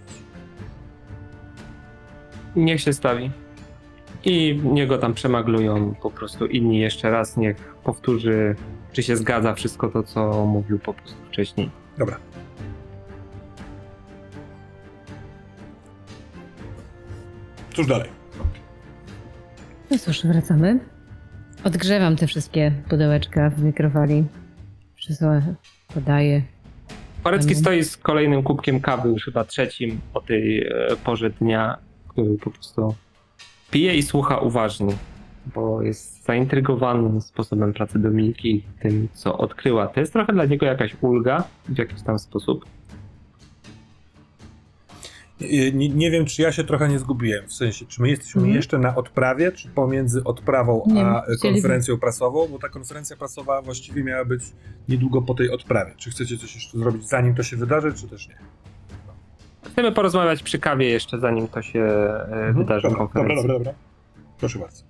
[2.56, 3.32] Niech się stawi.
[4.26, 8.56] I niego tam przemaglują po prostu inni jeszcze raz, niech powtórzy,
[8.91, 11.69] czy się zgadza wszystko to, co mówił po prostu wcześniej.
[11.97, 12.17] Dobra.
[17.73, 18.10] Cóż dalej?
[19.91, 20.93] No cóż, wracamy.
[21.63, 24.23] Odgrzewam te wszystkie pudełeczka w mikrofali.
[24.95, 25.26] Wszystko
[25.93, 26.41] podaję.
[27.23, 30.71] Parecki stoi z kolejnym kubkiem kawy, już chyba trzecim o tej e,
[31.04, 32.95] porze dnia, który po prostu
[33.71, 34.93] pije i słucha uważnie,
[35.56, 39.88] bo jest zaintrygowany sposobem pracy Dominiki, tym co odkryła.
[39.88, 42.65] To jest trochę dla niego jakaś ulga w jakiś tam sposób.
[45.52, 47.48] Nie, nie, nie wiem, czy ja się trochę nie zgubiłem.
[47.48, 48.56] W sensie, czy my jesteśmy Mhm.
[48.56, 52.48] jeszcze na odprawie, czy pomiędzy odprawą Nie a konferencją prasową?
[52.48, 54.44] Bo ta konferencja prasowa właściwie miała być
[54.90, 55.92] niedługo po tej odprawie.
[55.98, 58.36] Czy chcecie coś jeszcze zrobić, zanim to się wydarzy, czy też nie?
[59.72, 62.94] Chcemy porozmawiać przy kawie jeszcze, zanim to się e, wydarzy Mhm.
[62.94, 63.36] dobra, konferencja.
[63.36, 63.74] dobra, dobra, dobra.
[64.40, 64.84] Proszę bardzo.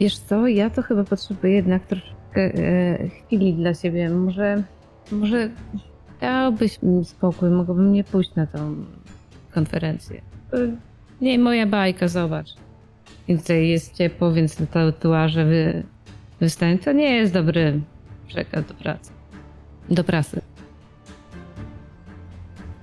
[0.00, 4.10] Wiesz co, ja to chyba potrzebuję jednak troszeczkę e, chwili dla siebie.
[4.10, 4.62] Może,
[5.12, 5.50] może
[6.20, 8.76] dałbyś mi spokój, mogłabym nie pójść na tą
[9.54, 10.20] konferencję.
[10.50, 10.56] To
[11.20, 12.54] Nie moja bajka, zobacz.
[13.28, 15.82] I tutaj jest ciepło, więc na tatuaże wy,
[16.40, 16.78] wystań.
[16.78, 17.80] To nie jest dobry
[18.28, 19.12] przekaz do pracy.
[19.90, 20.40] Do prasy.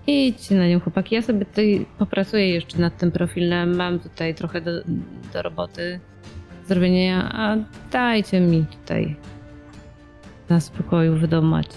[0.07, 1.15] Idźcie na nią, chłopaki.
[1.15, 3.75] Ja sobie tutaj popracuję jeszcze nad tym profilem.
[3.75, 4.71] Mam tutaj trochę do,
[5.33, 5.99] do roboty
[6.67, 7.57] zrobienia, a
[7.91, 9.15] dajcie mi tutaj
[10.49, 11.67] na spokoju wydomać.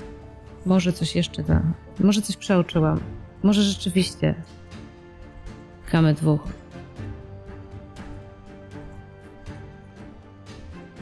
[0.66, 1.62] Może coś jeszcze da.
[2.00, 3.00] Może coś przeoczyłam.
[3.42, 4.34] Może rzeczywiście
[5.90, 6.40] kamy dwóch.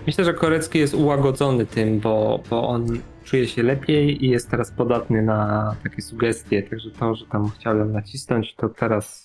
[0.07, 4.71] Myślę, że Korecki jest ułagodzony tym, bo, bo on czuje się lepiej i jest teraz
[4.71, 9.25] podatny na takie sugestie, także to, że tam chciał ją nacisnąć, to teraz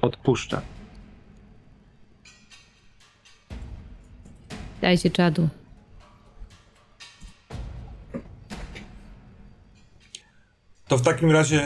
[0.00, 0.62] odpuszcza.
[4.80, 5.48] Dajcie czadu.
[10.92, 11.56] To w takim razie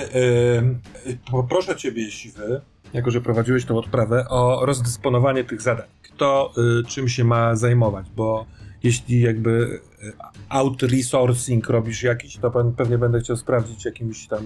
[1.07, 2.61] yy, poproszę ciebie, Siwy,
[2.93, 5.87] jako że prowadziłeś tą odprawę, o rozdysponowanie tych zadań.
[6.03, 8.47] Kto y, czym się ma zajmować, bo
[8.83, 10.13] jeśli jakby y,
[10.49, 14.45] out-resourcing robisz jakiś, to pe- pewnie będę chciał sprawdzić jakimś tam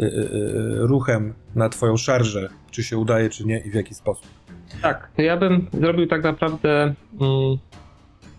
[0.00, 3.94] y, y, y, ruchem na twoją szarżę, czy się udaje, czy nie i w jaki
[3.94, 4.26] sposób.
[4.82, 7.58] Tak, ja bym zrobił tak naprawdę mm,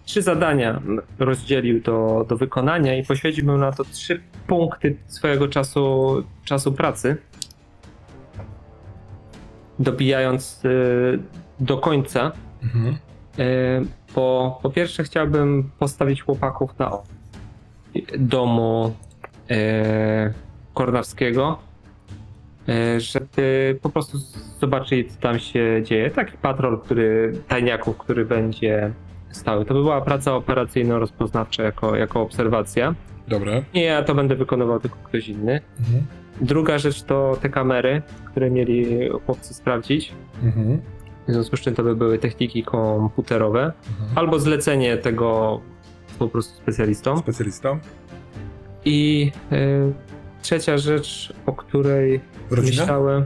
[0.06, 0.82] trzy zadania
[1.20, 7.18] rozdzielił do, do wykonania i poświęciłbym na to trzy punkty swojego czasu, czasu pracy.
[9.80, 11.20] Dobijając y,
[11.60, 12.32] do końca.
[12.63, 12.98] Mhm.
[13.39, 13.82] E,
[14.13, 16.91] Po, po pierwsze chciałbym postawić chłopaków na
[18.18, 18.96] domu
[19.50, 20.34] e,
[20.74, 21.58] Kornawskiego,
[22.70, 24.18] e, żeby po prostu
[24.60, 26.12] zobaczyli, co tam się dzieje.
[26.12, 28.91] Taki patrol, który, tajniaków, który będzie
[29.36, 29.65] stały.
[29.65, 32.95] To by była praca operacyjno-rozpoznawcza jako, jako obserwacja.
[33.28, 33.52] Dobra.
[33.74, 35.62] Nie ja to będę wykonywał, tylko ktoś inny.
[35.80, 36.06] Mhm.
[36.41, 40.13] Druga rzecz to te kamery, które mieli chłopcy sprawdzić.
[40.43, 40.82] Mhm.
[41.28, 43.71] W związku z czym to by były techniki komputerowe.
[43.89, 44.17] Mhm.
[44.17, 45.62] Albo zlecenie tego
[46.19, 47.17] po prostu specjalistom.
[47.17, 47.80] Specjalista.
[48.86, 49.93] I y,
[50.41, 52.21] trzecia rzecz, o której
[52.52, 52.82] Rodzina?
[52.82, 53.26] myślałem.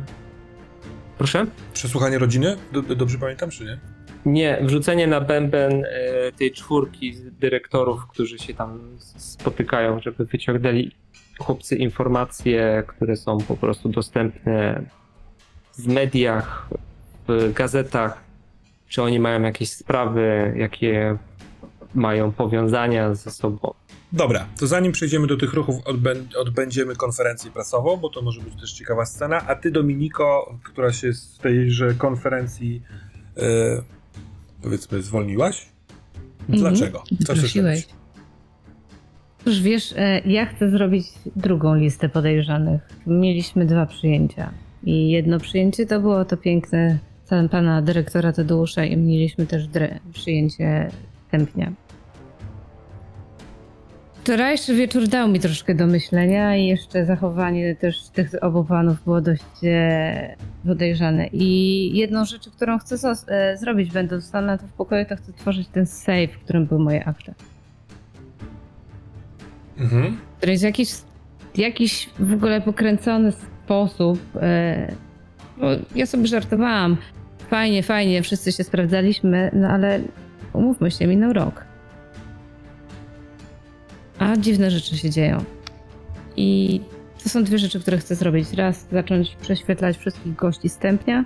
[1.18, 1.46] Proszę?
[1.74, 2.58] Przesłuchanie rodziny?
[2.72, 3.80] Do, do, dobrze pamiętam, czy nie?
[4.26, 5.88] Nie, wrzucenie na bęben y,
[6.38, 10.92] tej czwórki dyrektorów, którzy się tam spotykają, żeby wyciągnęli
[11.40, 14.84] chłopcy informacje, które są po prostu dostępne
[15.78, 16.70] w mediach,
[17.28, 18.24] w gazetach,
[18.88, 21.18] czy oni mają jakieś sprawy, jakie
[21.96, 23.74] mają powiązania ze sobą.
[24.12, 28.62] Dobra, to zanim przejdziemy do tych ruchów, odbę- odbędziemy konferencję prasową, bo to może być
[28.62, 29.48] też ciekawa scena.
[29.48, 32.82] A ty, Dominiko, która się z tejże konferencji
[33.38, 33.42] e,
[34.62, 35.66] powiedzmy zwolniłaś?
[36.50, 37.04] Dlaczego?
[37.10, 37.80] Co chcesz Prosiłeś.
[37.88, 38.00] robić?
[39.46, 41.06] Cóż, wiesz, e, ja chcę zrobić
[41.36, 42.82] drugą listę podejrzanych.
[43.08, 44.52] Mieliśmy dwa przyjęcia.
[44.84, 47.00] I jedno przyjęcie to było to piękne
[47.30, 50.92] pan- pana dyrektora Tadeusza i mieliśmy też dre- przyjęcie
[51.32, 51.72] Tępnia.
[54.30, 59.22] Wczorajszy wieczór dał mi troszkę do myślenia i jeszcze zachowanie też tych obu panów było
[59.22, 61.28] dość e, podejrzane.
[61.28, 65.16] I jedną rzecz, którą chcę zos- e, zrobić, będąc tam na to w pokoju, to
[65.16, 67.34] chcę tworzyć ten safe, w którym były moje akta.
[69.80, 70.18] Mhm.
[70.38, 70.90] który jest jakiś,
[71.56, 74.20] jakiś w ogóle pokręcony sposób.
[74.36, 74.92] E,
[75.58, 76.98] bo ja sobie żartowałam.
[77.50, 80.00] Fajnie, fajnie, wszyscy się sprawdzaliśmy, no ale
[80.54, 81.69] umówmy się, minął rok.
[84.20, 85.44] A dziwne rzeczy się dzieją.
[86.38, 86.82] I
[87.24, 88.54] to są dwie rzeczy, które chcę zrobić.
[88.54, 91.26] Raz zacząć prześwietlać wszystkich gości stępnia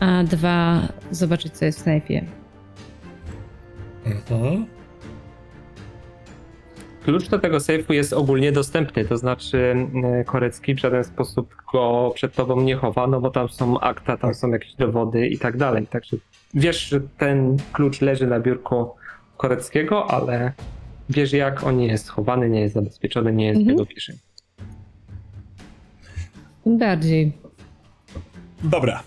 [0.00, 2.24] a dwa zobaczyć, co jest w snajpie.
[4.06, 4.66] Mhm.
[7.04, 12.12] Klucz do tego sejfu jest ogólnie dostępny, to znaczy e, Korecki w żaden sposób go
[12.14, 15.56] przed tobą nie chowa, no bo tam są akta, tam są jakieś dowody i tak
[15.56, 15.86] dalej.
[15.86, 16.16] Także
[16.54, 18.90] wiesz, że ten klucz leży na biurku
[19.36, 20.52] Koreckiego, ale
[21.10, 23.78] wiesz jak on nie jest schowany, nie jest zabezpieczony, nie jest Mhm.
[23.78, 24.18] jego kieszeni.
[26.64, 27.32] Tym bardziej.
[28.64, 29.02] Dobra.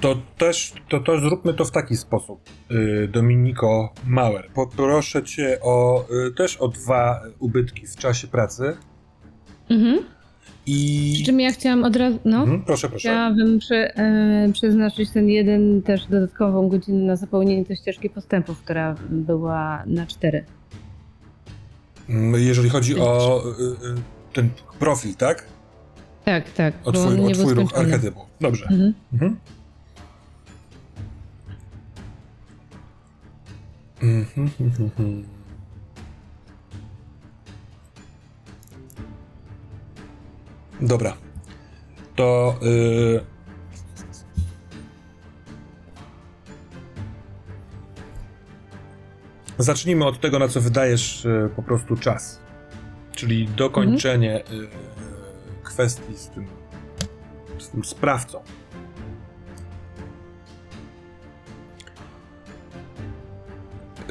[0.00, 2.40] To też, to, to zróbmy to w taki sposób,
[2.70, 4.50] yy, Dominiko Mauer.
[4.54, 8.76] Poproszę cię o, yy, też o dwa ubytki w czasie pracy
[9.70, 10.04] Mhm.
[10.66, 11.10] I...
[11.14, 13.08] Przy czym ja chciałam od razu, no, Mhm, proszę, proszę.
[13.08, 18.94] chciałabym przy, e, przeznaczyć ten jeden też dodatkową godzinę na zapełnienie tej ścieżki postępów, która
[19.10, 20.44] była na cztery.
[22.08, 23.94] Mm, Jeżeli chodzi o y, y,
[24.32, 25.44] ten profil, tak?
[26.24, 26.74] Tak, tak.
[26.84, 28.20] O twój, o twój ruch archetypu.
[28.40, 28.66] Dobrze.
[28.70, 28.94] Mhm.
[29.12, 29.36] Mhm.
[34.02, 35.24] Mhm, mhm,
[40.80, 41.16] Dobra.
[42.16, 42.58] To.
[42.62, 43.20] y,
[49.58, 52.40] Zacznijmy od tego, na co wydajesz y, po prostu czas.
[53.12, 54.68] Czyli dokończenie y,
[55.62, 56.46] kwestii z tym,
[57.58, 58.42] z tym sprawcą.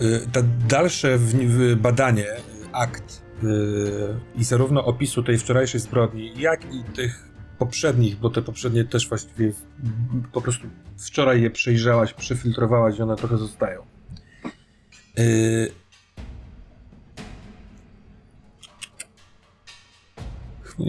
[0.02, 2.26] Y, Ta dalsze w, w badanie,
[2.72, 3.23] akt
[4.36, 7.30] i zarówno opisu tej wczorajszej zbrodni, jak i tych
[7.60, 9.54] poprzednich, bo te poprzednie też właściwie
[10.32, 10.68] po prostu
[10.98, 13.82] wczoraj je przejrzałaś, przefiltrowałaś i one trochę zostają.
[15.20, 15.72] Y,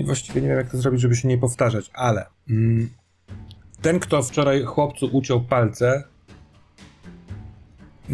[0.05, 2.91] Właściwie nie wiem, jak to zrobić, żeby się nie powtarzać, ale mm,
[3.83, 6.05] ten, kto wczoraj chłopcu uciął palce,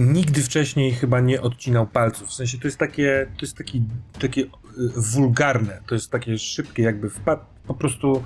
[0.00, 2.28] nigdy wcześniej chyba nie odcinał palców.
[2.28, 3.82] W sensie to jest takie, to jest taki,
[4.20, 4.48] takie y,
[4.96, 8.24] wulgarne, to jest takie szybkie, jakby wpadł po prostu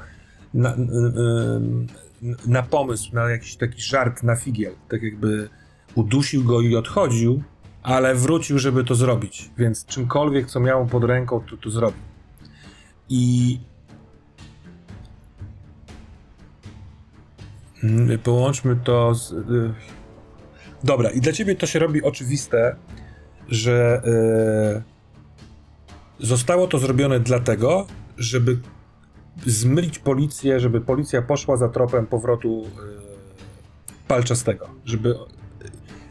[0.55, 0.79] na, y,
[2.23, 4.73] y, na pomysł, na jakiś taki żart na figiel.
[4.89, 5.49] Tak jakby
[5.95, 7.43] udusił go i odchodził,
[7.83, 9.51] ale wrócił, żeby to zrobić.
[9.59, 12.03] Więc czymkolwiek, co miał pod ręką, to, to zrobił.
[13.09, 13.59] I
[18.23, 19.35] połączmy to z.
[20.85, 22.77] Dobra, i dla ciebie to się robi oczywiste,
[23.49, 24.03] że
[26.21, 27.87] y, zostało to zrobione dlatego,
[28.19, 28.59] żeby
[29.47, 35.15] zmylić policję, żeby policja poszła za tropem powrotu y, palczastego, żeby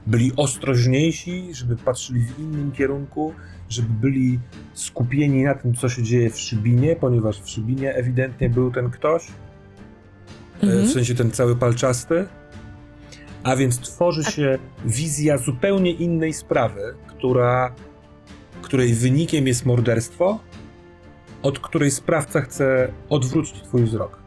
[0.07, 3.34] byli ostrożniejsi, żeby patrzyli w innym kierunku,
[3.69, 4.39] żeby byli
[4.74, 9.28] skupieni na tym, co się dzieje w Szybinie, ponieważ w Szybinie ewidentnie był ten ktoś,
[9.28, 10.86] e, Mhm.
[10.88, 12.26] w sensie ten cały palczasty.
[13.44, 17.76] A więc tworzy się wizja zupełnie innej sprawy, która,
[18.62, 20.39] której wynikiem jest morderstwo,
[21.41, 24.24] od której sprawca chce odwrócić twój wzrok.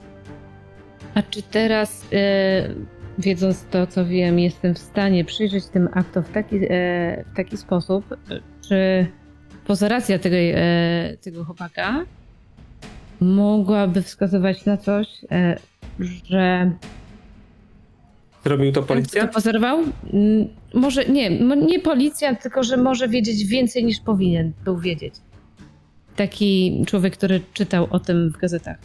[1.14, 2.74] A czy teraz, e,
[3.18, 7.56] wiedząc to, co wiem, jestem w stanie przyjrzeć tym aktom w taki, e, w taki
[7.56, 8.04] sposób,
[8.68, 9.06] czy
[9.66, 12.04] pozeracja tego, e, tego chłopaka
[13.20, 15.58] mogłaby wskazywać na coś, e,
[16.30, 16.70] że
[18.46, 19.22] Zrobił to ten, policja?
[19.24, 19.78] kto pozorował,
[20.12, 25.14] mm, może nie, nie policja, tylko że może wiedzieć więcej niż powinien był wiedzieć.
[26.16, 28.76] Taki człowiek, który czytał o tym w gazetach.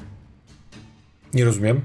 [1.34, 1.82] Nie rozumiem.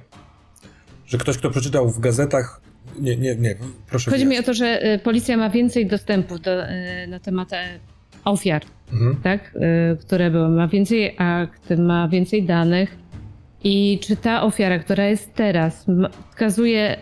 [1.07, 2.61] Że ktoś, kto przeczytał w gazetach.
[2.99, 3.57] Nie, nie, nie,
[3.89, 7.53] proszę Chodzi mi o to, że e, policja ma więcej dostępu do, e, na temat
[7.53, 7.79] e,
[8.25, 8.63] ofiar,
[8.93, 9.17] Mhm.
[9.23, 9.55] tak?
[10.01, 10.49] które były.
[10.49, 12.97] Ma więcej akt, ma więcej danych.
[13.65, 15.87] I czy ta ofiara, która jest teraz,
[16.31, 16.97] wskazuje,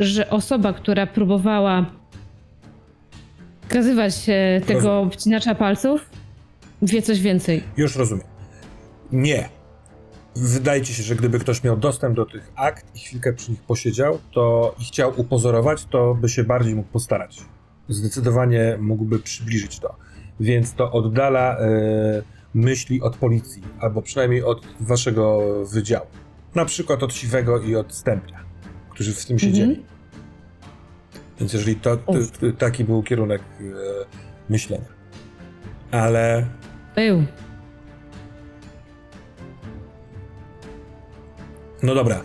[0.00, 1.86] że osoba, która próbowała
[3.76, 6.10] wskazywać e, tego obcinacza palców,
[6.82, 7.62] wie coś więcej.
[7.76, 8.26] Już rozumiem.
[9.12, 9.48] Nie.
[10.36, 13.62] Wydaje ci się, że gdyby ktoś miał dostęp do tych akt i chwilkę przy nich
[13.62, 17.40] posiedział, to i chciał upozorować, to by się bardziej mógł postarać.
[17.88, 19.96] Zdecydowanie mógłby przybliżyć to.
[20.40, 22.22] Więc to oddala e,
[22.54, 26.06] myśli od policji, albo przynajmniej od waszego wydziału.
[26.54, 28.40] Na przykład od Siwego i od Stępnia,
[28.96, 29.84] którzy w tym siedzieli.
[31.40, 33.64] Więc jeżeli to, t, t, taki był kierunek e,
[34.48, 34.88] myślenia.
[35.90, 36.46] Ale
[36.94, 37.24] Był.
[41.82, 42.22] No dobra,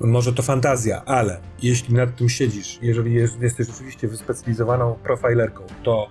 [0.00, 6.08] może to fantazja, ale jeśli nad tym siedzisz, jeżeli jest, jesteś rzeczywiście wyspecjalizowaną profilerką, to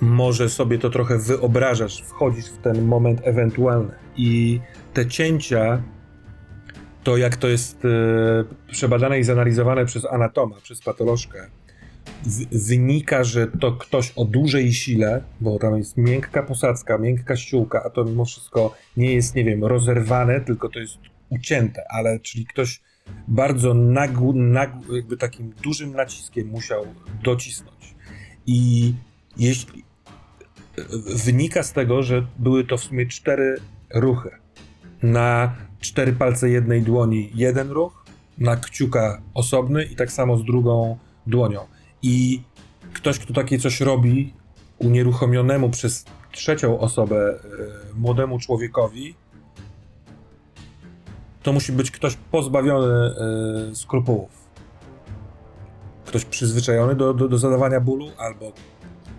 [0.00, 4.60] może sobie to trochę wyobrażasz, wchodzisz w ten moment ewentualny i
[4.94, 5.82] te cięcia
[7.04, 7.88] to jak to jest e,
[8.72, 11.46] przebadane i zanalizowane przez anatoma, przez patolożkę,
[12.52, 17.90] wynika, że to ktoś o dużej sile, bo tam jest miękka posadzka, miękka ściółka, a
[17.90, 22.80] to mimo wszystko nie jest, nie wiem, rozerwane, tylko to jest ucięte, ale czyli ktoś
[23.28, 26.86] bardzo nagł, nagł, jakby takim dużym naciskiem musiał
[27.22, 27.94] docisnąć.
[28.46, 28.94] I
[29.36, 29.84] jeśli
[31.24, 33.56] wynika z tego, że były to w sumie cztery
[33.94, 34.30] ruchy.
[35.02, 38.04] Na cztery palce jednej dłoni jeden ruch,
[38.38, 41.60] na kciuka osobny i tak samo z drugą dłonią.
[42.02, 42.42] I
[42.92, 44.34] ktoś, kto takie coś robi
[44.78, 49.14] unieruchomionemu przez trzecią osobę y, młodemu człowiekowi,
[51.42, 53.10] to musi być ktoś pozbawiony
[53.70, 54.30] y, skrupułów.
[56.04, 58.52] Ktoś przyzwyczajony do, do, do zadawania bólu, albo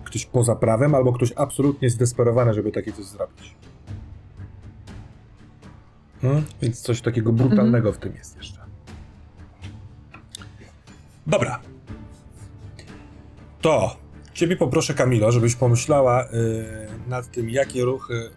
[0.03, 3.55] ktoś poza prawem, albo ktoś absolutnie zdesperowany, żeby takie coś zrobić.
[6.21, 6.43] Hmm?
[6.61, 8.59] Więc coś takiego brutalnego w tym jest jeszcze.
[11.27, 11.59] Dobra.
[13.61, 13.95] To
[14.33, 16.27] ciebie poproszę, Kamilo, żebyś pomyślała y,
[17.07, 18.29] nad tym, jakie ruchy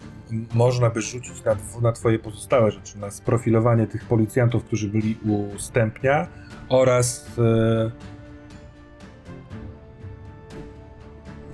[0.54, 5.58] można by rzucić na, na twoje pozostałe rzeczy, na sprofilowanie tych policjantów, którzy byli u
[5.58, 6.26] Stępnia
[6.68, 7.26] oraz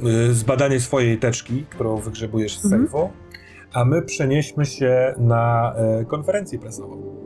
[0.03, 2.83] y, y, zbadanie swojej teczki, którą wygrzebujesz z Mhm.
[2.83, 3.11] sejfu,
[3.73, 7.19] a my przenieśmy się na e, konferencję prasową.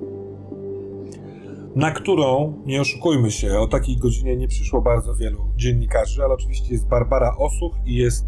[1.76, 6.72] Na którą, nie oszukujmy się, o takiej godzinie nie przyszło bardzo wielu dziennikarzy, ale oczywiście
[6.72, 8.26] jest Barbara Osuch i jest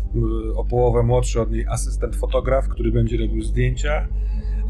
[0.57, 4.09] o połowę młodszy od niej asystent fotograf, który będzie robił zdjęcia.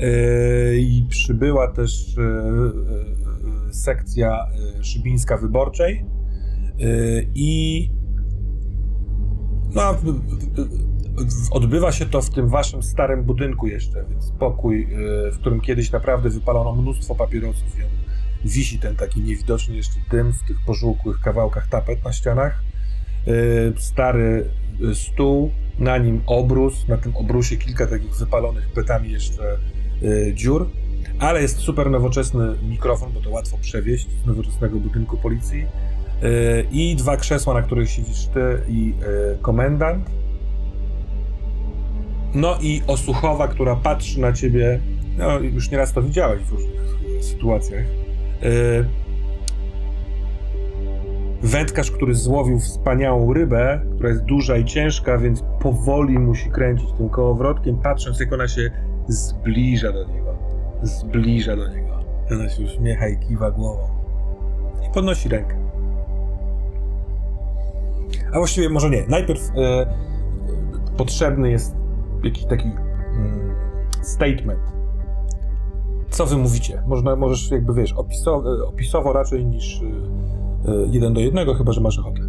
[0.03, 4.47] Y, I przybyła też y, sekcja
[4.83, 6.07] szybińska wyborczej.
[7.35, 7.91] I
[9.75, 9.95] no,
[11.51, 15.93] odbywa się to w tym waszym starym budynku jeszcze, więc pokój, y, w którym kiedyś
[15.93, 17.63] naprawdę wypalono mnóstwo papierosów.
[17.77, 18.05] On
[18.51, 22.63] wisi ten taki niewidoczny jeszcze dym w tych pożółkłych kawałkach tapet na ścianach.
[23.29, 24.51] Y, Stary
[24.81, 29.59] y, stół, na nim obrus, na tym obrusie kilka takich wypalonych petami jeszcze
[30.35, 30.71] dziur,
[31.19, 35.67] ale jest super nowoczesny mikrofon, bo to łatwo przewieźć z nowoczesnego budynku policji.
[36.71, 38.95] I dwa krzesła, na których siedzisz ty i
[39.43, 40.11] komendant.
[42.35, 44.81] No i Osuchowa, która patrzy na ciebie,
[45.19, 46.81] no już nieraz to widziałeś w różnych
[47.21, 47.85] sytuacjach.
[48.43, 48.85] Y,
[51.43, 57.09] Wędkarz, który złowił wspaniałą rybę, która jest duża i ciężka, więc powoli musi kręcić tym
[57.09, 58.71] kołowrotkiem, patrząc jak ona się
[59.09, 60.35] zbliża do niego.
[60.83, 62.05] Zbliża do niego.
[62.33, 63.89] Ona się uśmiecha i kiwa głową.
[64.91, 65.57] I podnosi rękę.
[68.33, 69.05] A właściwie może nie.
[69.09, 69.87] Najpierw e,
[70.97, 71.84] potrzebny jest
[72.25, 73.55] jakiś taki mm,
[74.03, 74.61] statement.
[76.11, 76.83] Co wy mówicie?
[76.87, 79.87] Można, możesz jakby, wiesz, opiso, e, opisowo raczej niż e,
[80.73, 82.21] e, jeden do jednego, chyba, że masz ochotę.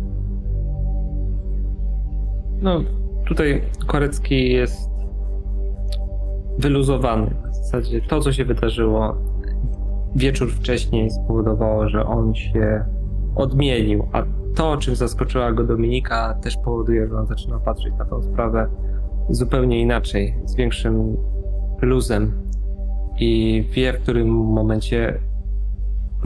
[2.62, 2.80] No,
[3.28, 4.90] tutaj Korecki jest
[6.60, 7.36] wyluzowany.
[7.52, 9.16] W zasadzie to, co się wydarzyło
[10.16, 12.86] wieczór wcześniej spowodowało, że on się
[13.36, 14.24] odmienił, a
[14.56, 18.68] to, czym zaskoczyła go Dominika, też powoduje, że on zaczyna patrzeć na tą sprawę
[19.30, 21.18] zupełnie inaczej, z większym
[21.82, 22.32] luzem
[23.20, 25.20] i wie, w którym momencie,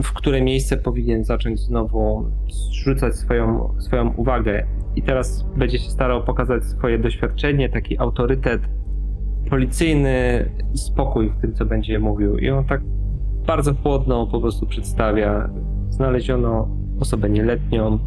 [0.02, 4.66] w które miejsce powinien zacząć znowu zrzucać swoją, swoją uwagę.
[4.96, 8.62] I teraz będzie się starał pokazać swoje doświadczenie, taki autorytet
[9.50, 12.38] policyjny, spokój w tym, co będzie mówił.
[12.38, 12.80] I on tak
[13.46, 15.50] bardzo chłodno po prostu przedstawia.
[15.90, 16.68] Znaleziono
[17.00, 17.98] osobę nieletnią,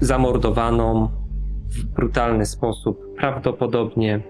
[0.00, 1.08] zamordowaną
[1.74, 3.14] w brutalny sposób.
[3.16, 4.20] Prawdopodobnie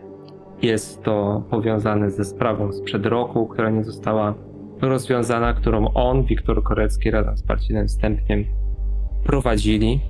[0.62, 4.34] jest to powiązane ze sprawą sprzed roku, która nie została
[4.80, 8.44] rozwiązana, którą on, Wiktor Korecki razem z Marcinem Stępniem
[9.24, 10.00] prowadzili.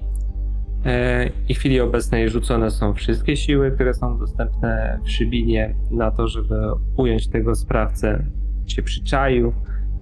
[0.84, 6.10] E, I w chwili obecnej rzucone są wszystkie siły, które są dostępne w Szybinie na
[6.10, 6.54] to, żeby
[6.96, 8.24] ująć tego sprawcę.
[8.66, 9.52] Się przyczaił,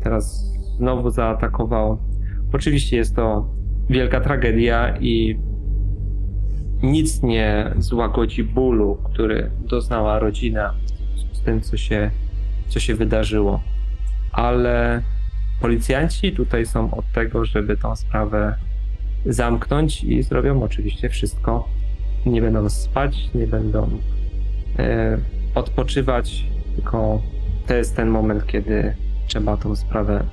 [0.02, 1.98] teraz znowu zaatakował.
[2.52, 3.46] Oczywiście jest to
[3.90, 5.38] wielka tragedia i
[6.82, 10.74] nic nie złagodzi bólu, który doznała rodzina
[11.32, 12.10] z tym, co się,
[12.68, 13.60] co się wydarzyło.
[14.32, 15.02] Ale
[15.60, 18.54] policjanci tutaj są od tego, żeby tą sprawę
[19.26, 21.68] zamknąć i zrobią oczywiście wszystko.
[22.26, 23.88] Nie będą spać, nie będą
[24.78, 25.18] e,
[25.54, 27.22] odpoczywać, tylko
[27.66, 30.24] to jest ten moment, kiedy trzeba tą sprawę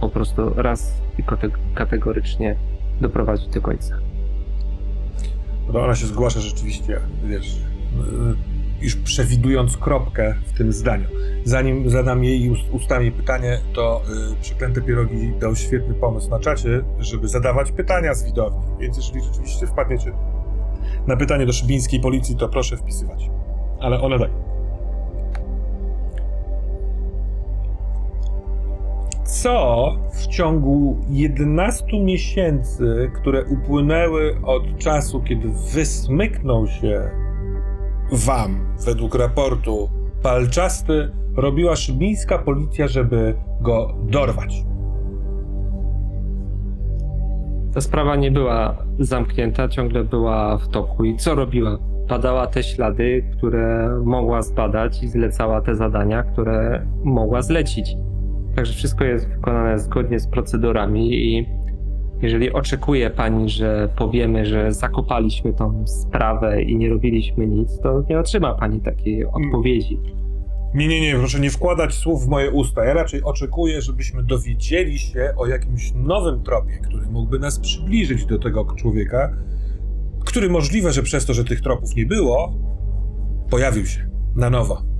[0.00, 2.56] po prostu raz i kate- kategorycznie
[3.00, 4.05] doprowadzić do końca.
[5.72, 7.56] No ona się zgłasza rzeczywiście, wiesz,
[8.80, 11.08] już przewidując kropkę w tym zdaniu.
[11.44, 14.02] Zanim zadam jej ust- ustami pytanie, to
[14.32, 18.60] y, Przeklęte Pierogi dał świetny pomysł na czacie, żeby zadawać pytania z widowni.
[18.80, 20.12] Więc jeżeli rzeczywiście wpadniecie
[21.06, 23.30] na pytanie do szybińskiej policji, to proszę wpisywać.
[23.80, 24.45] Ale one dają.
[29.26, 37.10] Co w ciągu 11 miesięcy, które upłynęły od czasu, kiedy wysmyknął się
[38.12, 39.88] wam, według raportu,
[40.22, 44.64] palczasty, robiła szybińska policja, żeby go dorwać?
[47.74, 51.04] Ta sprawa nie była zamknięta, ciągle była w toku.
[51.04, 51.78] I co robiła?
[52.08, 57.96] Badała te ślady, które mogła zbadać i zlecała te zadania, które mogła zlecić.
[58.56, 61.46] Także wszystko jest wykonane zgodnie z procedurami i
[62.22, 68.18] jeżeli oczekuje pani, że powiemy, że zakopaliśmy tą sprawę i nie robiliśmy nic, to nie
[68.18, 70.00] otrzyma pani takiej odpowiedzi.
[70.74, 72.84] Nie, nie, nie, proszę nie wkładać słów w moje usta.
[72.84, 78.38] Ja raczej oczekuję, żebyśmy dowiedzieli się o jakimś nowym tropie, który mógłby nas przybliżyć do
[78.38, 79.36] tego człowieka,
[80.24, 82.54] który możliwe, że przez to, że tych tropów nie było,
[83.50, 84.95] pojawił się na nowo.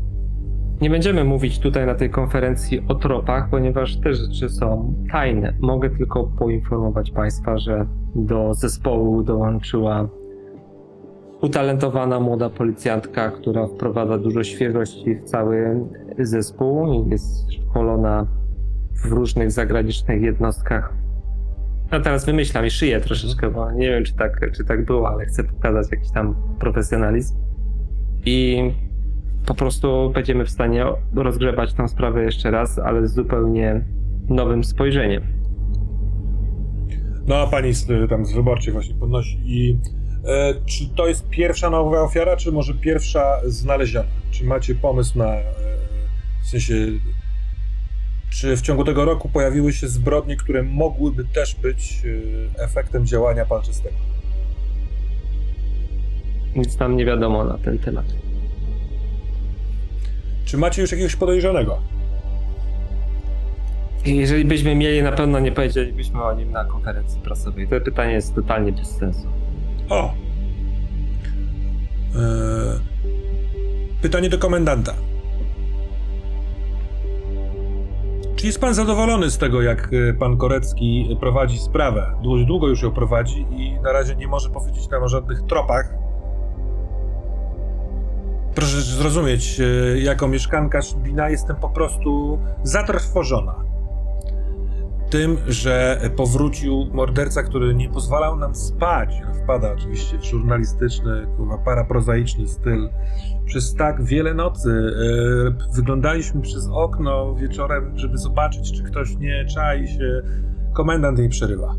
[0.80, 5.54] Nie będziemy mówić tutaj na tej konferencji o tropach, ponieważ te rzeczy są tajne.
[5.60, 10.08] Mogę tylko poinformować Państwa, że do zespołu dołączyła
[11.42, 15.84] utalentowana młoda policjantka, która wprowadza dużo świeżości w cały
[16.18, 18.26] zespół i jest szkolona
[19.04, 20.94] w różnych zagranicznych jednostkach.
[21.90, 25.26] A teraz wymyślam i szyję troszeczkę, bo nie wiem, czy tak, czy tak było, ale
[25.26, 27.36] chcę pokazać jakiś tam profesjonalizm.
[28.24, 28.70] I
[29.46, 33.84] po prostu będziemy w stanie rozgrzebać tę sprawę jeszcze raz, ale z zupełnie
[34.28, 35.22] nowym spojrzeniem.
[37.26, 39.40] No a pani z, tam z wyborczej właśnie podnosi.
[39.44, 39.78] I
[40.24, 44.08] e, czy to jest pierwsza nowa ofiara, czy może pierwsza znaleziona?
[44.30, 45.32] Czy macie pomysł na.
[45.34, 45.44] E,
[46.42, 46.74] w sensie.
[48.30, 52.02] Czy w ciągu tego roku pojawiły się zbrodnie, które mogłyby też być
[52.58, 53.96] e, efektem działania palczystego?
[56.56, 58.25] Nic nam nie wiadomo na ten temat.
[60.46, 61.78] Czy macie już jakiegoś podejrzanego?
[64.04, 67.68] Jeżeli byśmy mieli, na pewno nie powiedzielibyśmy o nim na konferencji prasowej.
[67.68, 69.28] To pytanie jest totalnie bez sensu.
[69.88, 70.14] O!
[72.16, 72.80] E,
[74.02, 74.94] pytanie do komendanta.
[78.36, 82.12] Czy jest pan zadowolony z tego, jak e, pan Korecki prowadzi sprawę?
[82.46, 86.05] Długo już ją prowadzi i na razie nie może powiedzieć nam o żadnych tropach.
[88.76, 93.54] Proszę zrozumieć, e, jako mieszkanka Szybina jestem po prostu zatrwożona
[95.10, 99.22] tym, że powrócił morderca, który nie pozwalał nam spać.
[99.44, 102.88] Wpada oczywiście w żurnalistyczny, kurwa, paraprozaiczny styl.
[103.46, 109.88] Przez tak wiele nocy e, wyglądaliśmy przez okno wieczorem, żeby zobaczyć, czy ktoś nie czai
[109.88, 110.22] się.
[110.74, 111.74] Komendant jej przerywa.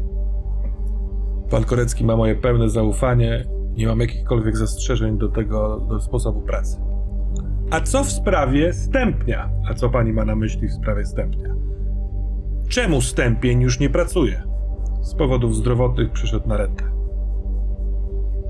[1.50, 3.46] Pan Korecki ma moje pełne zaufanie.
[3.76, 6.87] Nie mam jakichkolwiek zastrzeżeń do tego, do sposobu pracy.
[7.72, 9.50] A co w sprawie stępnia?
[9.70, 11.56] A co pani ma na myśli w sprawie stępnia?
[12.70, 14.44] Czemu stępień już nie pracuje?
[15.02, 16.84] Z powodów zdrowotnych przyszedł na rentę.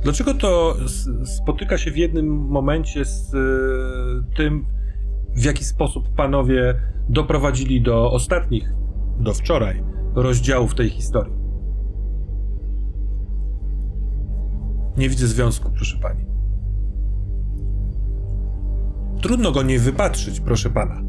[0.03, 0.75] Dlaczego to
[1.25, 4.65] spotyka się w jednym momencie z e, tym,
[5.35, 6.75] w jaki sposób panowie
[7.09, 8.73] doprowadzili do ostatnich,
[9.19, 9.83] do wczoraj,
[10.15, 11.33] rozdziałów tej historii?
[14.97, 16.26] Nie widzę związku, proszę pani.
[19.21, 21.01] Trudno go nie wypatrzyć, proszę pana.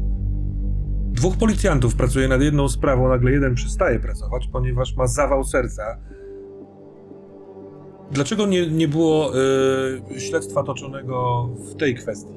[1.11, 5.97] Dwóch policjantów pracuje nad jedną sprawą, nagle jeden przestaje pracować, ponieważ ma zawał serca.
[8.11, 9.31] Dlaczego nie, nie było
[10.15, 12.33] y, śledztwa toczonego w tej kwestii?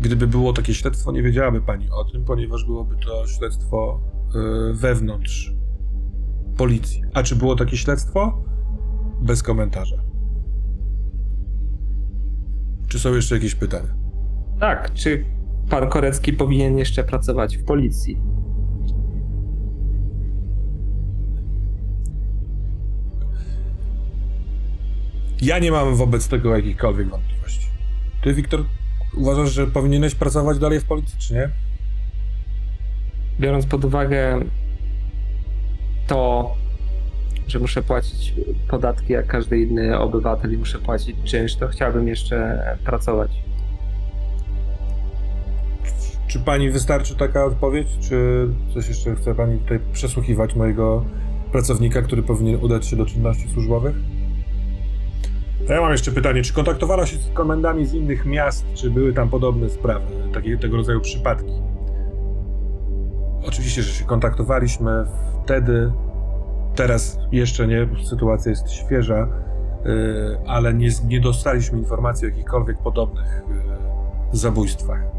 [0.00, 4.00] Gdyby było takie śledztwo, nie wiedziałaby pani o tym, ponieważ byłoby to śledztwo
[4.70, 5.54] y, wewnątrz
[6.56, 7.02] policji.
[7.14, 8.44] A czy było takie śledztwo?
[9.22, 9.96] Bez komentarza.
[12.88, 13.97] Czy są jeszcze jakieś pytania?
[14.60, 15.24] Tak, czy
[15.70, 18.20] pan Korecki powinien jeszcze pracować w policji?
[25.42, 27.66] Ja nie mam wobec tego jakichkolwiek wątpliwości.
[28.22, 28.64] Ty, Wiktor,
[29.16, 31.50] uważasz, że powinieneś pracować dalej w policji, czy nie?
[33.40, 34.40] Biorąc pod uwagę
[36.06, 36.54] to,
[37.48, 38.34] że muszę płacić
[38.68, 43.47] podatki jak każdy inny obywatel i muszę płacić czynsz, to chciałbym jeszcze pracować.
[46.28, 51.04] Czy pani wystarczy taka odpowiedź, czy coś jeszcze chce pani tutaj przesłuchiwać mojego
[51.52, 53.96] pracownika, który powinien udać się do czynności służbowych?
[55.68, 59.12] A ja mam jeszcze pytanie, czy kontaktowano się z komendami z innych miast, czy były
[59.12, 61.52] tam podobne sprawy, takie, tego rodzaju przypadki?
[63.46, 65.04] Oczywiście, że się kontaktowaliśmy
[65.44, 65.92] wtedy,
[66.74, 69.28] teraz jeszcze nie, sytuacja jest świeża,
[69.84, 75.17] yy, ale nie, nie dostaliśmy informacji o jakichkolwiek podobnych yy, zabójstwach.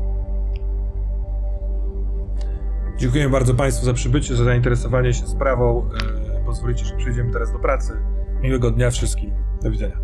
[3.00, 5.90] Dziękuję bardzo Państwu za przybycie, za zainteresowanie się sprawą.
[6.34, 7.94] Yy, pozwolicie, że przejdziemy teraz do pracy.
[8.42, 9.32] Miłego dnia wszystkim.
[9.64, 10.00] Do widzenia.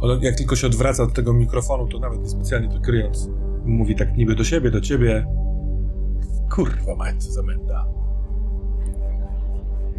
[0.00, 3.30] On, jak tylko się odwraca od tego mikrofonu, to nawet niespecjalnie to kryjąc,
[3.64, 5.26] mówi tak niby do siebie, do ciebie.
[6.54, 7.86] Kurwa, mać co za menda.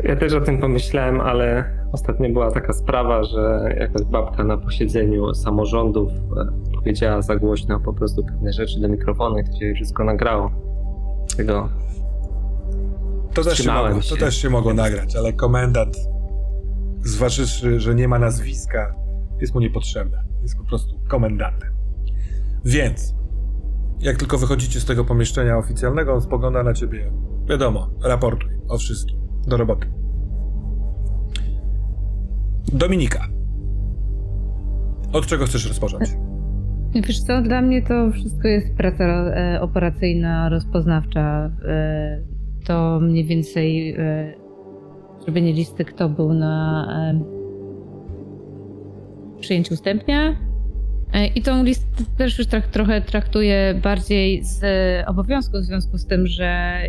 [0.03, 5.33] Ja też o tym pomyślałem, ale ostatnio była taka sprawa, że jakaś babka na posiedzeniu
[5.33, 10.03] samorządów e, powiedziała za głośno po prostu pewne rzeczy do mikrofonu i to się wszystko
[10.03, 10.64] nagrało.
[11.37, 11.69] Tego
[13.33, 15.97] To też, się mogło, to też się mogło nagrać, ale komendant,
[17.03, 18.95] zważywszy, że nie ma nazwiska,
[19.41, 20.23] jest mu niepotrzebne.
[20.41, 21.73] Jest po prostu komendantem.
[22.65, 23.15] Więc,
[23.99, 27.11] jak tylko wychodzicie z tego pomieszczenia oficjalnego, on spogląda na ciebie.
[27.49, 29.19] Wiadomo, raportuj o wszystkim.
[29.47, 29.87] Do roboty.
[32.73, 33.27] Dominika.
[35.13, 36.09] Od czego chcesz rozpocząć?
[37.03, 41.51] Wiesz co, dla mnie to wszystko jest praca e, operacyjna, rozpoznawcza.
[41.65, 42.21] E,
[42.65, 44.33] to mniej więcej e,
[45.23, 47.19] zrobienie listy, kto był na e,
[49.39, 50.35] przyjęciu stępnia.
[51.13, 54.61] E, I tą listę też już tak trochę traktuję bardziej z
[55.07, 56.79] obowiązku, w związku z tym, że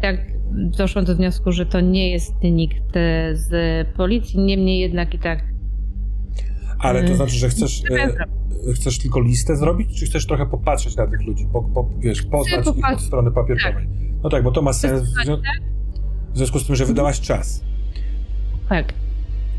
[0.00, 0.16] tak
[0.52, 5.55] doszłam do wniosku, że to nie jest nikt e, z policji, niemniej jednak i tak
[6.78, 7.16] Ale to Mm.
[7.16, 11.46] znaczy, że chcesz, e, chcesz tylko listę zrobić, czy chcesz trochę popatrzeć na tych ludzi,
[11.52, 13.06] po, po, wiesz, poznać ich od popatrzeć.
[13.06, 13.88] strony papierkowej?
[14.22, 15.40] No tak, bo to ma sens w, zwią-
[16.32, 17.64] w związku z tym, że wydałaś czas.
[18.68, 18.94] tak.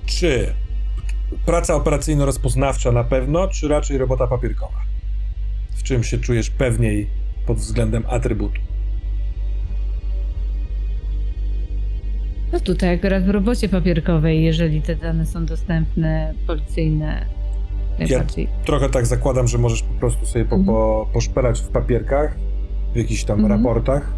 [0.06, 0.54] Czy
[1.46, 4.80] praca operacyjno-rozpoznawcza na pewno, czy raczej robota papierkowa?
[5.76, 7.08] W czym się czujesz pewniej
[7.46, 8.62] pod względem atrybutu?
[12.58, 17.26] No tutaj akurat w robocie papierkowej, jeżeli te dane są dostępne, policyjne,
[18.00, 18.48] najbardziej.
[18.66, 22.38] Trochę tak zakładam, że możesz po prostu sobie po, po, poszperać w papierkach,
[22.94, 23.60] w jakichś tam Mhm.
[23.64, 24.14] raportach.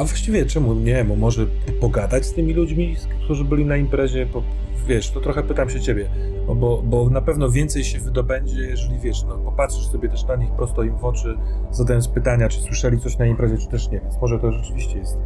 [0.00, 1.04] A właściwie czemu nie?
[1.04, 4.42] Bo może po- pogadać z tymi ludźmi, którzy byli na imprezie, po,
[4.86, 6.08] wiesz, to trochę pytam się ciebie,
[6.46, 10.36] bo, bo, bo na pewno więcej się wydobędzie, jeżeli wiesz, no, popatrzysz sobie też na
[10.36, 11.38] nich prosto im w oczy,
[11.70, 15.18] zadając pytania, czy słyszeli coś na imprezie, czy też nie, więc może to rzeczywiście jest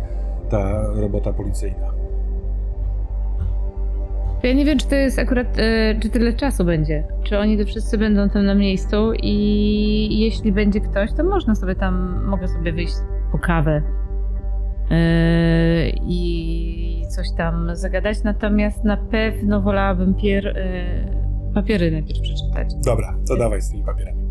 [0.50, 1.92] ta robota policyjna.
[4.42, 7.04] Ja nie wiem, czy to jest akurat, e, czy tyle czasu będzie.
[7.22, 11.74] Czy oni to wszyscy będą tam na miejscu i jeśli będzie ktoś, to można sobie
[11.74, 12.94] tam, mogę sobie wyjść
[13.32, 13.82] po kawę
[16.06, 22.68] i coś tam zagadać, natomiast na pewno wolałabym pier, e, papiery najpierw przeczytać.
[22.86, 24.24] Dobra, to dawaj z tymi papierami.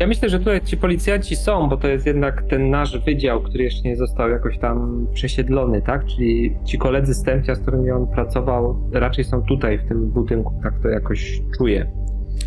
[0.00, 3.64] Ja myślę, że tutaj ci policjanci są, bo to jest jednak ten nasz wydział, który
[3.64, 6.04] jeszcze nie został jakoś tam przesiedlony, tak?
[6.06, 10.74] Czyli ci koledzy stępcia, z którymi on pracował, raczej są tutaj w tym budynku, tak
[10.82, 11.92] to jakoś czuję.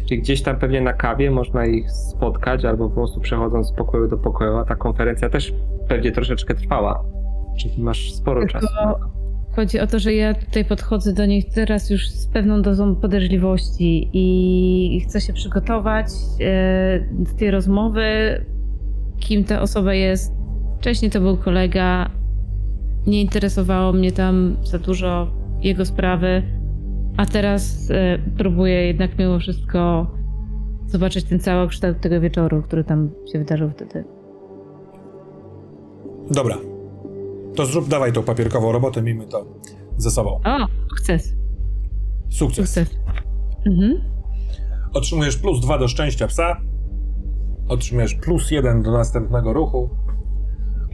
[0.10, 4.08] Czyli gdzieś tam pewnie na kawie można ich spotkać, albo po prostu przechodząc z pokoju
[4.08, 5.54] do pokoju, a ta konferencja też
[5.88, 7.04] pewnie troszeczkę trwała.
[7.58, 8.68] Czyli masz sporo Tylko- czasu.
[9.56, 14.10] Chodzi o to, że ja tutaj podchodzę do nich teraz już z pewną dozą podejrzliwości
[14.14, 16.08] i chcę się przygotować
[16.42, 18.06] e, do tej rozmowy,
[19.20, 20.34] kim ta osoba jest.
[20.80, 22.10] Wcześniej to był kolega,
[23.08, 25.28] nie interesowało mnie tam za dużo
[25.62, 26.44] jego sprawy,
[27.18, 30.08] a teraz e, próbuję jednak mimo wszystko
[30.86, 34.04] zobaczyć ten cały kształt tego wieczoru, który tam się wydarzył wtedy.
[36.32, 36.75] Dobra.
[37.56, 39.46] To zrób, dawaj tą papierkową robotę, miejmy to
[39.98, 40.40] ze sobą.
[40.44, 41.34] O, sukces,
[42.30, 42.70] Sukces.
[42.74, 42.98] sukces.
[43.68, 44.02] Mhm.
[44.94, 46.62] Otrzymujesz plus dwa do szczęścia psa.
[47.68, 49.90] Otrzymujesz plus jeden do następnego ruchu.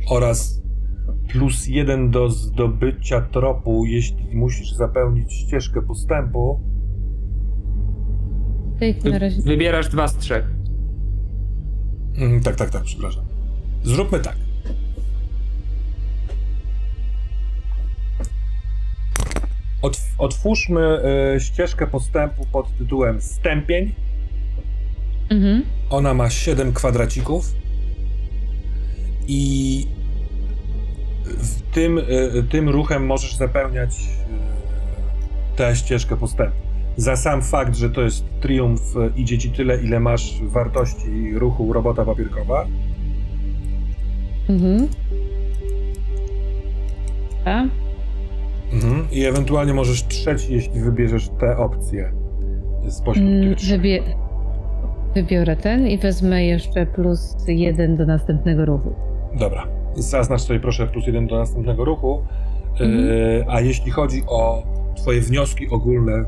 [0.09, 0.61] Oraz
[1.31, 6.59] plus jeden do zdobycia tropu, jeśli musisz zapełnić ścieżkę postępu.
[9.11, 9.41] Na razie.
[9.41, 10.45] Wybierasz dwa z trzech.
[12.17, 13.23] Mm, tak, tak, tak, przepraszam.
[13.83, 14.35] Zróbmy tak.
[19.81, 20.81] Otw- otwórzmy
[21.35, 23.93] e, ścieżkę postępu pod tytułem Stępień.
[25.29, 25.63] Mhm.
[25.89, 27.45] Ona ma 7 kwadracików
[29.27, 29.87] i
[31.25, 33.91] w tym, y, tym ruchem możesz zapełniać
[35.53, 36.57] y, tę ścieżkę postępu.
[36.97, 41.73] Za sam fakt, że to jest triumf, y, idzie ci tyle, ile masz wartości ruchu
[41.73, 42.67] robota papierkowa.
[44.49, 44.87] Mhm.
[47.45, 47.63] A?
[48.73, 49.07] Mhm.
[49.11, 52.11] I ewentualnie możesz trzeci, jeśli wybierzesz te opcje
[52.89, 53.77] spośród Mm, tych trzech.
[53.77, 54.03] Wybie...
[55.15, 58.93] Wybiorę ten i wezmę jeszcze plus jeden do następnego ruchu.
[59.39, 59.67] Dobra.
[59.95, 62.23] Zaznacz sobie proszę plus jeden do następnego ruchu.
[62.71, 63.09] Mhm.
[63.09, 64.63] E, a jeśli chodzi o
[64.95, 66.25] twoje wnioski ogólne,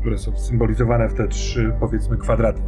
[0.00, 2.60] które są symbolizowane w te trzy, powiedzmy, kwadraty.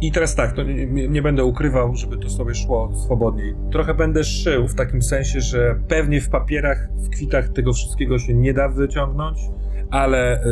[0.00, 3.54] I teraz tak, to nie, nie- będę ukrywał, żeby to sobie szło swobodniej.
[3.72, 8.34] Trochę będę szył w takim sensie, że pewnie w papierach, w kwitach tego wszystkiego się
[8.34, 9.38] nie da wyciągnąć,
[9.90, 10.46] ale y,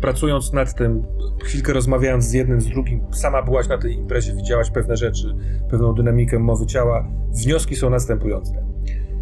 [0.00, 1.02] pracując nad tym,
[1.44, 5.34] chwilkę rozmawiając z jednym, z drugim, sama byłaś na tej imprezie, widziałaś pewne rzeczy,
[5.70, 7.08] pewną dynamikę mowy ciała.
[7.44, 8.66] Wnioski są następujące.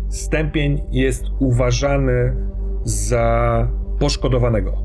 [0.09, 2.37] Stępień jest uważany
[2.85, 4.85] za poszkodowanego.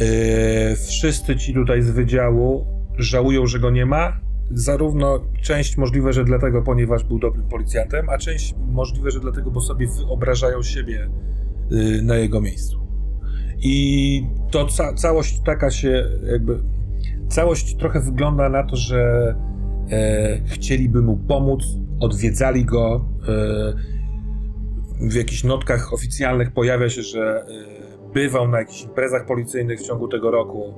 [0.00, 4.20] Yy, wszyscy ci tutaj z wydziału żałują, że go nie ma.
[4.50, 9.60] Zarówno część możliwe, że dlatego, ponieważ był dobrym policjantem, a część możliwe, że dlatego, bo
[9.60, 11.10] sobie wyobrażają siebie
[11.70, 12.86] yy, na jego miejscu.
[13.58, 16.62] I to ca- całość taka się jakby.
[17.28, 19.34] Całość trochę wygląda na to, że
[19.90, 21.62] e, chcieliby mu pomóc,
[22.00, 23.08] odwiedzali go.
[23.28, 23.96] E,
[25.10, 30.08] w jakichś notkach oficjalnych pojawia się, że e, bywał na jakichś imprezach policyjnych w ciągu
[30.08, 30.74] tego roku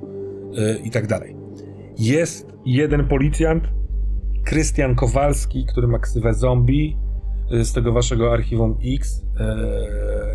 [0.57, 1.35] e, i tak dalej.
[1.99, 3.63] Jest jeden policjant,
[4.45, 6.97] Krystian Kowalski, który ma ksywę zombie
[7.51, 9.25] e, z tego waszego archiwum X.
[9.39, 9.57] E,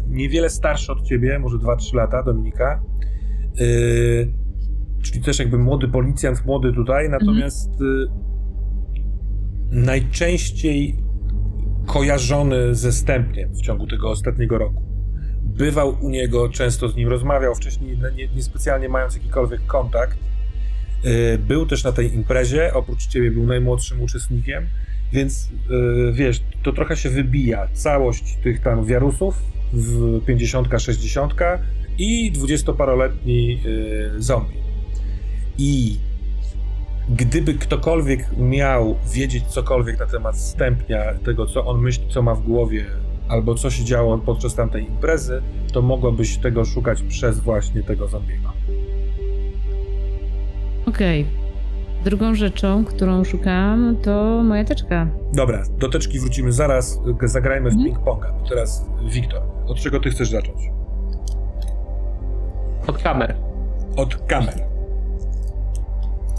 [0.08, 2.82] niewiele starszy od ciebie, może 2-3 lata, Dominika.
[3.60, 3.64] E,
[5.02, 7.84] czyli też jakby młody policjant, młody tutaj, natomiast e,
[9.70, 10.96] najczęściej
[11.86, 14.82] kojarzony ze stępniem w ciągu tego ostatniego roku.
[15.42, 20.18] Bywał u niego, często z nim rozmawiał, wcześniej nie- niespecjalnie mając jakikolwiek kontakt.
[21.05, 24.66] Yy, Był też na tej imprezie, oprócz ciebie był najmłodszym uczestnikiem,
[25.12, 29.42] więc yy, wiesz, to trochę się wybija całość tych tam wiarusów
[29.72, 31.34] w 50, 60
[31.98, 34.64] i 20-paroletni yy, zombie.
[35.59, 35.96] I
[37.09, 42.42] gdyby ktokolwiek miał wiedzieć cokolwiek na temat stępnia, tego co on myśli, co ma w
[42.42, 42.86] głowie,
[43.28, 45.42] albo co się działo podczas tamtej imprezy,
[45.72, 48.53] to mogłabyś tego szukać przez właśnie tego zombiego.
[50.95, 51.26] Okej.
[52.05, 55.07] Drugą rzeczą, którą szukałam, to moja teczka.
[55.32, 57.92] Dobra, do teczki wrócimy zaraz, zagrajmy w Mhm.
[57.95, 58.26] ping-ponga.
[58.49, 60.59] Teraz Wiktor, od czego ty chcesz zacząć?
[62.86, 63.34] Od kamer.
[63.97, 64.55] Od kamer.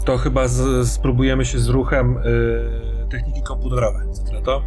[0.04, 4.02] To chyba z, spróbujemy się z ruchem y, techniki komputerowej.
[4.12, 4.62] Co ty na to?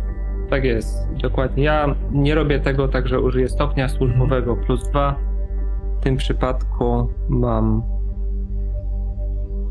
[0.50, 1.64] Tak jest, dokładnie.
[1.64, 5.16] Ja nie robię tego tak, że użyję stopnia służbowego plus 2.
[6.00, 7.84] W tym przypadku mam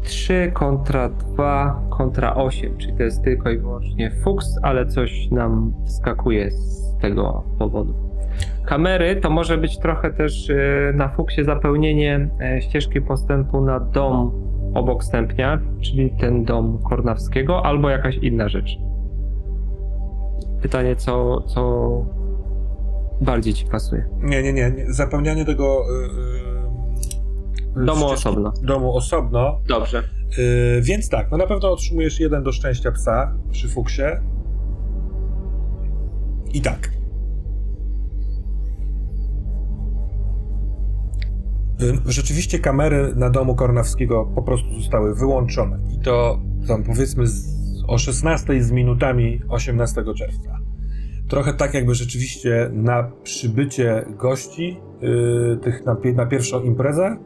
[0.03, 5.73] 3 kontra 2 kontra 8, czyli to jest tylko i wyłącznie fuks, ale coś nam
[5.87, 7.95] wskakuje z tego powodu.
[8.67, 14.33] Kamery to może być trochę też e, na fuksie zapełnienie e, ścieżki postępu na dom
[14.75, 18.79] obok stępnia, czyli ten dom Kornawskiego, albo jakaś inna rzecz.
[20.63, 21.91] Pytanie, co, co
[23.21, 24.09] bardziej ci pasuje?
[24.23, 24.71] Nie, nie, nie.
[24.71, 24.93] nie.
[24.93, 25.85] Zapełnianie tego.
[25.91, 26.58] y, y,
[27.87, 28.53] Domu osobno.
[28.63, 29.61] Domu osobno.
[29.69, 30.03] Dobrze.
[30.39, 34.03] Y, więc tak, no na pewno otrzymujesz jeden do szczęścia psa przy fuksie.
[36.55, 36.91] I tak.
[42.07, 45.79] Rzeczywiście kamery na domu Kornawskiego po prostu zostały wyłączone.
[45.95, 50.59] I to tam powiedzmy z, o 16 z minutami 18 czerwca.
[51.29, 54.81] Trochę tak jakby rzeczywiście na przybycie gości,
[55.55, 57.17] y, tych na, na pierwszą imprezę,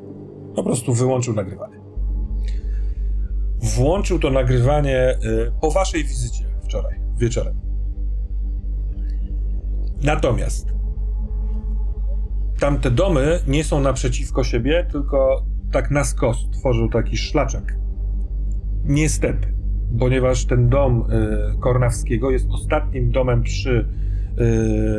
[0.55, 1.83] po prostu wyłączył nagrywanie
[3.63, 7.61] włączył to nagrywanie y, po waszej wizycie wczoraj wieczorem.
[10.03, 10.73] Natomiast
[12.61, 17.77] tamte domy nie są naprzeciwko siebie, tylko tak na skos tworzył taki szlaczek.
[18.85, 19.55] Niestety,
[19.99, 23.89] ponieważ ten dom y, Kornawskiego jest ostatnim domem przy,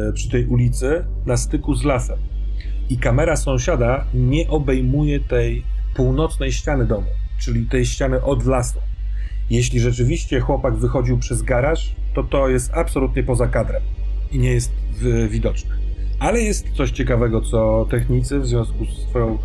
[0.10, 2.18] y, przy tej ulicy na styku z lasem.
[2.90, 5.64] I kamera sąsiada nie obejmuje tej
[5.96, 7.08] północnej ściany domu,
[7.40, 8.80] czyli tej ściany od lasu.
[9.50, 13.82] Jeśli rzeczywiście chłopak wychodził przez garaż, to to jest absolutnie poza kadrem
[14.32, 15.76] i nie jest w, widoczne.
[16.20, 19.38] Ale jest coś ciekawego, co technicy w związku z swoją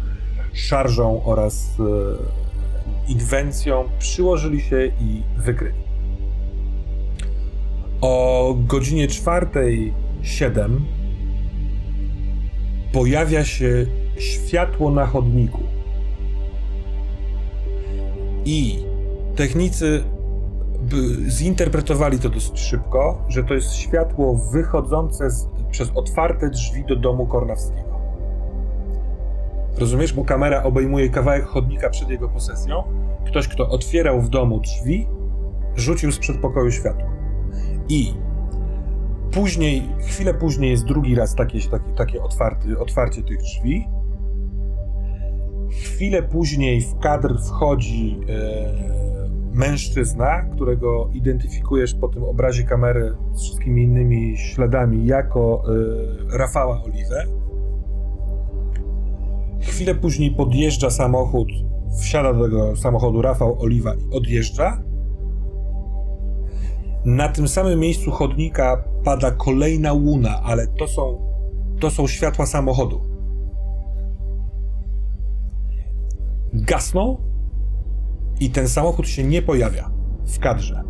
[0.53, 5.79] szarżą oraz e, inwencją przyłożyli się i wykryli.
[8.01, 10.81] O godzinie 4.07
[12.93, 13.87] pojawia się
[14.19, 15.59] światło na chodniku.
[18.45, 18.79] I
[19.37, 20.05] technicy
[21.29, 27.27] zinterpretowali to dosyć szybko, że to jest światło wychodzące z, przez otwarte drzwi do domu
[27.27, 27.89] Kornawskiego.
[29.79, 30.13] Rozumiesz?
[30.13, 32.83] Bo kamera obejmuje kawałek chodnika przed jego posesją.
[33.27, 35.07] Ktoś, kto otwierał w domu drzwi,
[35.77, 37.09] rzucił z przedpokoju światło.
[37.89, 38.15] I
[39.33, 43.89] później, chwilę później jest drugi raz takie, takie, takie otwarty, otwarcie tych drzwi.
[45.71, 48.99] Chwilę później w kadr wchodzi e,
[49.53, 55.63] mężczyzna, którego identyfikujesz po tym obrazie kamery z wszystkimi innymi śladami jako
[56.33, 57.25] e, Rafała Oliwę.
[59.61, 61.49] Chwilę później podjeżdża samochód,
[62.01, 64.88] wsiada do tego samochodu Rafał Oliwa i odjeżdża.
[67.09, 71.33] Na tym samym miejscu chodnika pada kolejna łuna, ale to są,
[71.81, 73.01] to są światła samochodu.
[76.53, 77.17] Gasną
[78.41, 79.91] i ten samochód się nie pojawia
[80.27, 80.83] w kadrze.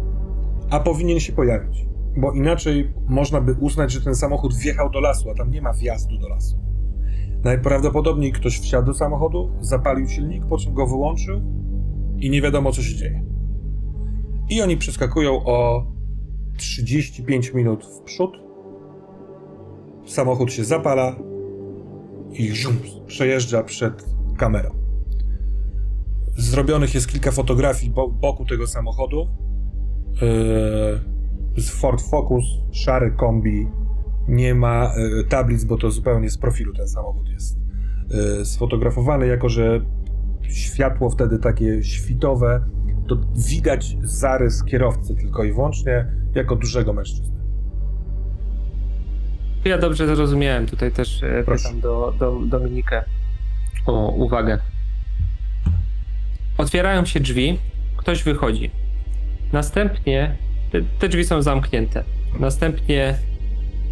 [0.70, 5.30] A powinien się pojawić, bo inaczej można by uznać, że ten samochód wjechał do lasu,
[5.30, 6.58] a tam nie ma wjazdu do lasu.
[7.44, 11.40] Najprawdopodobniej ktoś wsiadł do samochodu, zapalił silnik, po czym go wyłączył
[12.16, 13.24] i nie wiadomo, co się dzieje.
[14.48, 15.86] I oni przeskakują o
[16.58, 18.30] 35 minut w przód.
[20.06, 21.16] Samochód się zapala
[22.32, 24.06] i zium, przejeżdża przed
[24.36, 24.70] kamerą.
[26.36, 29.28] Zrobionych jest kilka fotografii bo, boku tego samochodu.
[31.56, 33.68] Yy, z Ford Focus, szary kombi.
[34.28, 37.58] Nie ma yy, tablic, bo to zupełnie z profilu ten samochód jest
[38.10, 39.80] yy, sfotografowany, jako że
[40.48, 42.60] światło wtedy takie świtowe,
[43.08, 43.16] to
[43.48, 47.38] widać zarys kierowcy tylko i wyłącznie jako dużego mężczyzny.
[49.64, 50.66] Ja dobrze zrozumiałem.
[50.66, 51.68] Tutaj też e, Proszę.
[51.68, 53.04] pytam do, do Dominikę
[53.86, 54.58] o uwagę.
[56.58, 57.58] Otwierają się drzwi,
[57.96, 58.70] ktoś wychodzi.
[59.52, 60.36] Następnie
[60.72, 62.04] te, te drzwi są zamknięte.
[62.40, 63.14] Następnie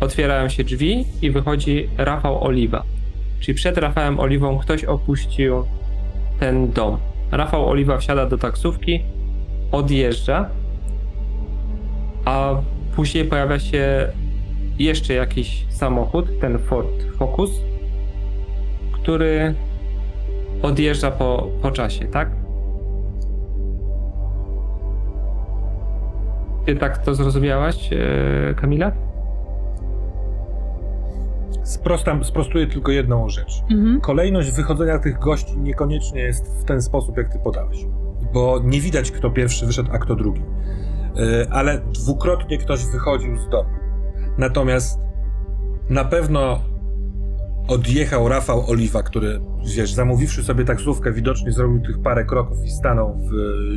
[0.01, 2.83] otwierają się drzwi i wychodzi Rafał Oliwa.
[3.41, 5.65] Czyli przed Rafałem Oliwą ktoś opuścił
[6.41, 6.99] ten dom.
[7.31, 9.03] Rafał Oliwa wsiada do taksówki,
[9.73, 10.51] odjeżdża,
[12.25, 12.55] a
[12.97, 14.13] później pojawia się
[14.79, 17.51] jeszcze jakiś samochód, ten Ford Focus,
[18.93, 19.55] który
[20.63, 22.31] odjeżdża po, po czasie, tak?
[26.67, 28.93] Ty tak to zrozumiałaś, e, Kamila?
[31.67, 33.63] Sprostam, sprostuję tylko jedną rzecz.
[33.71, 34.01] Mhm.
[34.01, 37.87] Kolejność wychodzenia tych gości niekoniecznie jest w ten sposób, jak ty podałeś.
[38.33, 40.41] Bo nie widać, kto pierwszy wyszedł, a kto drugi.
[40.41, 43.69] Yy, ale dwukrotnie ktoś wychodził z domu.
[44.39, 45.01] Natomiast
[45.91, 46.59] na pewno
[47.69, 49.41] odjechał Rafał Oliwa, który,
[49.77, 53.33] wiesz, zamówiwszy sobie taksówkę, widocznie zrobił tych parę kroków i stanął w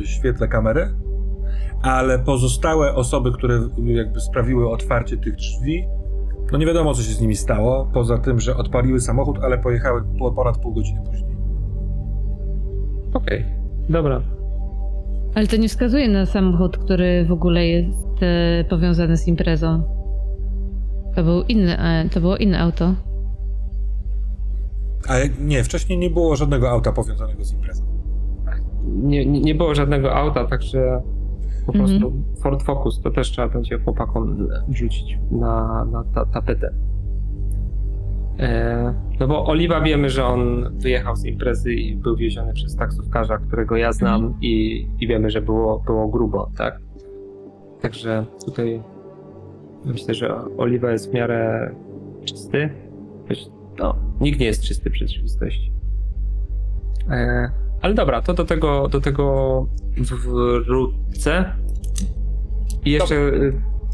[0.06, 0.94] świetle kamery.
[1.82, 5.86] Ale pozostałe osoby, które jakby sprawiły otwarcie tych drzwi,
[6.52, 10.02] no nie wiadomo, co się z nimi stało, poza tym, że odpaliły samochód, ale pojechały
[10.18, 11.36] po ponad pół godziny później.
[13.14, 13.44] Okej,
[13.88, 14.22] dobra.
[15.34, 19.82] Ale to nie wskazuje na samochód, który w ogóle jest e, powiązany z imprezą.
[21.14, 22.94] To był inny, e, to było inne auto.
[25.08, 27.84] Ale nie, wcześniej nie było żadnego auta powiązanego z imprezą.
[28.84, 31.02] Nie, nie nie było żadnego auta, także
[31.66, 31.88] po Mhm.
[32.00, 36.74] prostu Ford Focus to też trzeba będzie chłopakom rzucić na, na ta, tapetę.
[38.38, 43.38] E, no bo Oliwa wiemy, że on wyjechał z imprezy i był wieziony przez taksówkarza,
[43.38, 44.42] którego ja znam Mhm.
[44.42, 46.80] i, i wiemy, że było, było grubo, tak?
[47.82, 48.82] Także tutaj
[49.84, 51.74] myślę, że Oliwa jest w miarę
[52.24, 52.70] czysty.
[53.78, 55.72] No, nikt nie jest czysty przy rzeczywistości.
[57.10, 57.50] E,
[57.80, 59.66] ale dobra, to do tego, do tego
[60.66, 61.44] wrócę.
[62.84, 63.52] I jeszcze y,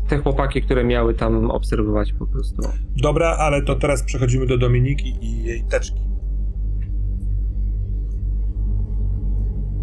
[0.09, 2.63] te chłopaki, które miały tam obserwować po prostu.
[3.03, 6.01] Dobra, ale to teraz przechodzimy do Dominiki i jej teczki.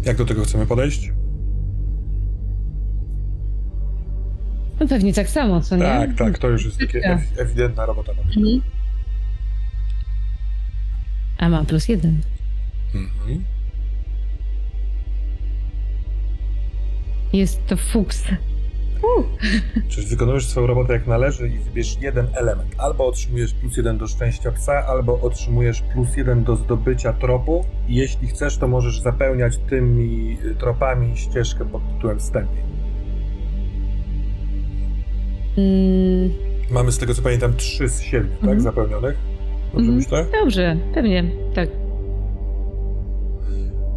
[0.04, 1.12] Jak do tego chcemy podejść?
[4.80, 5.82] No pewnie tak samo, co nie?
[5.82, 7.18] Tak, tak, to już jest takie Tak.
[7.20, 8.12] ew- ewidentna robota.
[8.12, 8.60] Mhm.
[11.38, 12.20] A ma plus jeden.
[12.94, 13.44] Mhm.
[17.34, 18.24] Jest to fuks.
[19.88, 22.74] Czyli wykonujesz swoją robotę jak należy i wybierz jeden element.
[22.78, 27.64] Albo otrzymujesz plus jeden do szczęścia psa, albo otrzymujesz plus jeden do zdobycia tropu.
[27.88, 32.62] I jeśli chcesz, to możesz zapełniać tymi y, tropami ścieżkę pod tytułem wstępnie.
[35.58, 36.30] Mm,
[36.70, 38.40] Mamy z tego co pamiętam trzy z siedmiu, tak?
[38.42, 38.60] Mhm.
[38.60, 39.16] Zapełnionych.
[39.72, 39.96] Dobrze Mhm.
[39.96, 40.26] myślę?
[40.40, 41.24] dobrze, pewnie,
[41.54, 41.68] tak.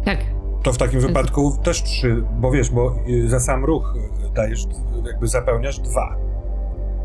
[0.04, 0.18] Tak.
[0.62, 3.94] To w takim wypadku też trzy, bo wiesz, bo y, za sam ruch
[4.26, 4.68] y, dajesz, y,
[5.08, 6.16] jakby zapełniasz dwa.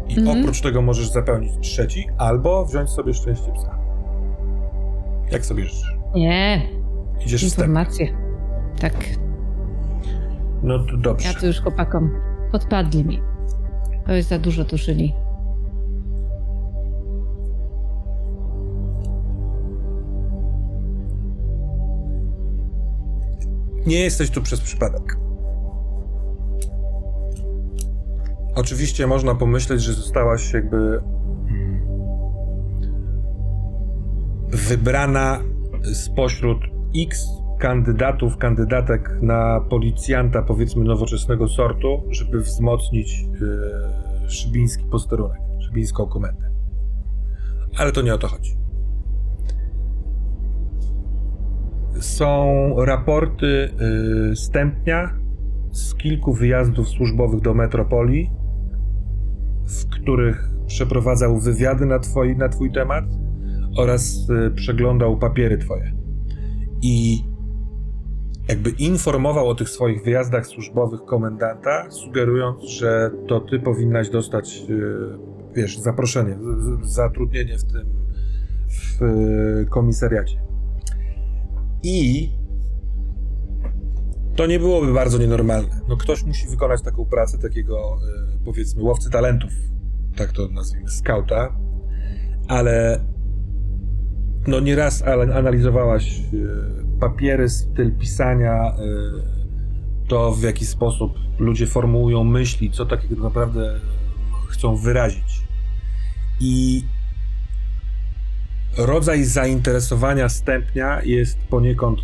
[0.07, 0.39] I Mhm.
[0.41, 3.77] oprócz tego możesz zapełnić trzeci, albo wziąć sobie szczęście psa.
[5.31, 5.97] Jak sobie życzysz?
[6.15, 6.61] Nie,
[7.25, 7.67] Idziesz wstęp.
[7.67, 8.07] informacje.
[8.81, 8.93] Tak,
[10.63, 11.27] No to dobrze.
[11.27, 12.11] ja tu już chłopakom
[12.51, 13.21] podpadli mi.
[14.05, 15.13] To jest za dużo tuszyli.
[23.85, 25.17] Nie jesteś tu przez przypadek.
[28.55, 31.81] Oczywiście można pomyśleć, że zostałaś jakby mm,
[34.47, 35.39] wybrana
[35.93, 36.57] spośród
[36.97, 37.27] X
[37.59, 43.25] kandydatów, kandydatek na policjanta, powiedzmy nowoczesnego sortu, żeby wzmocnić
[44.25, 46.49] e, szybiński posterunek, szybińską komendę.
[47.77, 48.62] Ale to nie o to chodzi.
[51.99, 53.69] Są raporty
[54.31, 55.09] y, Stępnia
[55.71, 58.31] z kilku wyjazdów służbowych do metropolii,
[59.67, 63.05] w których przeprowadzał wywiady na twoi, na twój temat
[63.77, 65.93] oraz y, przeglądał papiery twoje.
[66.81, 67.23] I
[68.49, 74.93] jakby informował o tych swoich wyjazdach służbowych komendanta, sugerując, że to ty powinnaś dostać, y,
[75.55, 76.37] wiesz, zaproszenie,
[76.83, 78.03] zatrudnienie w tym
[78.69, 80.52] w y, komisariacie.
[81.83, 82.29] I
[84.35, 85.81] to nie byłoby bardzo nienormalne.
[85.89, 89.51] No ktoś musi wykonać taką pracę takiego, e, powiedzmy, łowcy talentów,
[90.15, 91.55] tak to nazwijmy, skauta,
[92.47, 93.05] ale
[94.47, 95.03] no nieraz
[95.33, 96.23] analizowałaś e,
[96.99, 98.73] papiery, styl pisania, e,
[100.07, 103.79] to w jaki sposób ludzie formułują myśli, co takiego naprawdę
[104.49, 105.43] chcą wyrazić.
[106.39, 106.83] I
[108.77, 111.99] rodzaj zainteresowania stępnia jest poniekąd,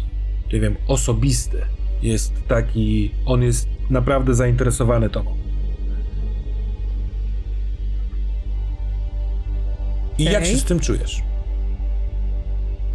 [0.54, 1.58] nie wiem, osobisty.
[2.02, 5.36] Jest taki, on jest naprawdę zainteresowany tobą.
[10.18, 10.52] I jak Okej.
[10.52, 11.22] się z tym czujesz?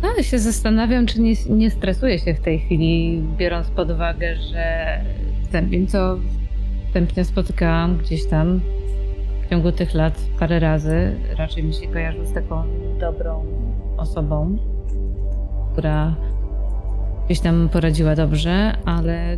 [0.02, 4.98] Ale się zastanawiam, czy nie, nie stresuję się w tej chwili, biorąc pod uwagę, że
[5.48, 6.18] Stępień, co
[6.90, 8.60] Stępnia spotykałam gdzieś tam
[9.44, 12.62] w ciągu tych lat parę razy, raczej mi się kojarzył z taką
[13.00, 13.44] dobrą
[13.96, 14.56] osobą,
[15.72, 16.14] która
[17.26, 19.36] gdzieś tam poradziła dobrze, ale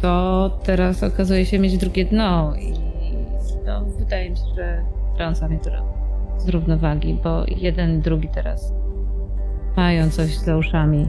[0.00, 2.72] to teraz okazuje się mieć drugie dno i
[3.66, 4.82] no, wydaje mi się, że
[5.16, 5.58] trąca mnie
[6.36, 8.74] z równowagi, bo jeden drugi teraz
[9.76, 11.08] mają coś za uszami.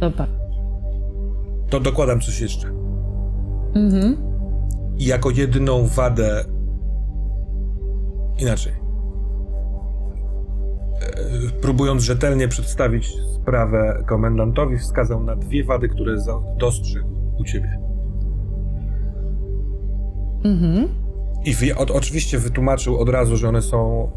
[0.00, 0.47] Dobra.
[1.70, 2.68] To dokładam coś jeszcze.
[3.74, 4.16] Mhm.
[4.98, 6.44] I jako jedyną wadę.
[8.38, 8.72] Inaczej.
[11.00, 16.16] E, Próbując rzetelnie przedstawić sprawę komendantowi, wskazał na dwie wady, które
[16.58, 17.80] dostrzegł u ciebie.
[20.44, 20.88] Mhm.
[21.44, 24.10] I o, oczywiście wytłumaczył od razu, że one są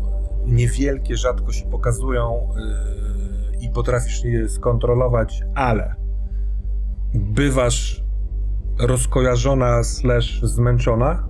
[0.46, 6.01] niewielkie, rzadko się pokazują yy, i potrafisz je skontrolować, ale
[7.14, 8.04] bywasz
[8.80, 11.30] rozkojarzona slash zmęczona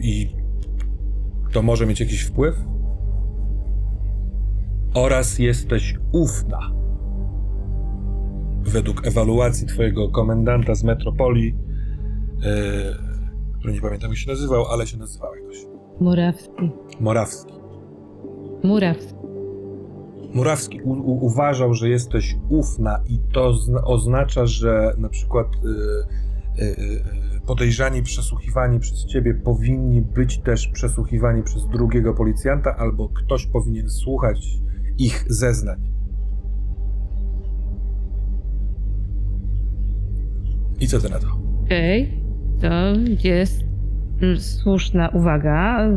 [0.00, 0.36] i
[1.52, 2.54] to może mieć jakiś wpływ
[4.94, 6.58] oraz jesteś ufna
[8.62, 11.54] według ewaluacji twojego komendanta z metropolii
[13.60, 15.56] który nie pamiętam jak się nazywał, ale się nazywał jakoś.
[16.00, 16.70] Murawski.
[17.00, 17.52] Morawski.
[18.64, 19.19] Murawski.
[20.34, 26.62] Murawski u, u, uważał, że jesteś ufna i to zna, oznacza, że na przykład y,
[26.62, 33.46] y, y, podejrzani, przesłuchiwani przez ciebie powinni być też przesłuchiwani przez drugiego policjanta, albo ktoś
[33.46, 34.58] powinien słuchać
[34.98, 35.90] ich zeznań.
[40.80, 41.26] I co ty na to?
[41.64, 42.22] Okej.
[42.60, 42.68] To
[43.24, 43.64] jest
[44.38, 45.88] słuszna uwaga,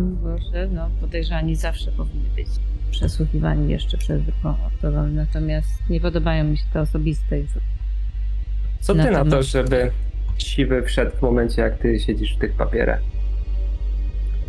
[0.52, 2.48] że no, podejrzani zawsze powinni być
[2.94, 5.08] przesłuchiwani jeszcze przez drugą osobą.
[5.08, 7.36] Natomiast nie podobają mi się te osobiste.
[8.80, 9.92] Co ty Na na to, żeby
[10.38, 13.02] siwy wszedł w momencie, jak ty siedzisz w tych papierach?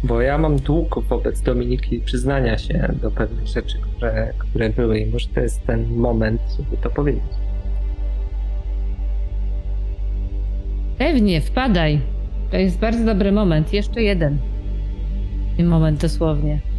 [0.05, 5.07] Bo ja mam dług wobec Dominiki przyznania się do pewnych rzeczy, które, które były i
[5.07, 7.23] może to jest ten moment, żeby to powiedzieć.
[10.99, 12.01] Pewnie, wpadaj.
[12.51, 13.73] To jest bardzo dobry moment.
[13.73, 14.39] Jeszcze jeden.
[15.59, 16.74] Moment dosłownie.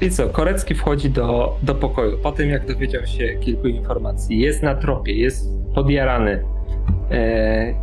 [0.00, 4.38] I co, Korecki wchodzi do, do pokoju po tym, jak dowiedział się kilku informacji.
[4.38, 6.44] Jest na tropie, jest podjarany.
[7.10, 7.74] E,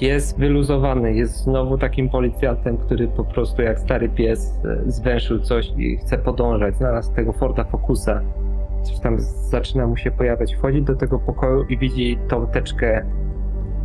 [0.00, 5.72] jest wyluzowany, jest znowu takim policjantem, który po prostu jak stary pies e, zwęszył coś
[5.76, 6.76] i chce podążać.
[6.76, 8.22] Znalazł tego Forda Focusa.
[8.82, 9.16] Coś tam
[9.50, 10.54] zaczyna mu się pojawiać.
[10.54, 13.06] Wchodzi do tego pokoju i widzi tą teczkę,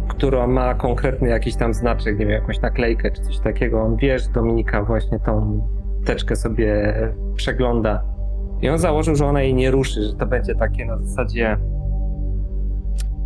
[0.07, 3.81] która ma konkretny jakiś tam znaczek, nie wiem, jakąś naklejkę czy coś takiego.
[3.81, 5.61] On wie, że Dominika właśnie tą
[6.07, 6.93] teczkę sobie
[7.35, 8.03] przegląda.
[8.61, 11.57] I on założył, że ona jej nie ruszy, że to będzie takie na zasadzie.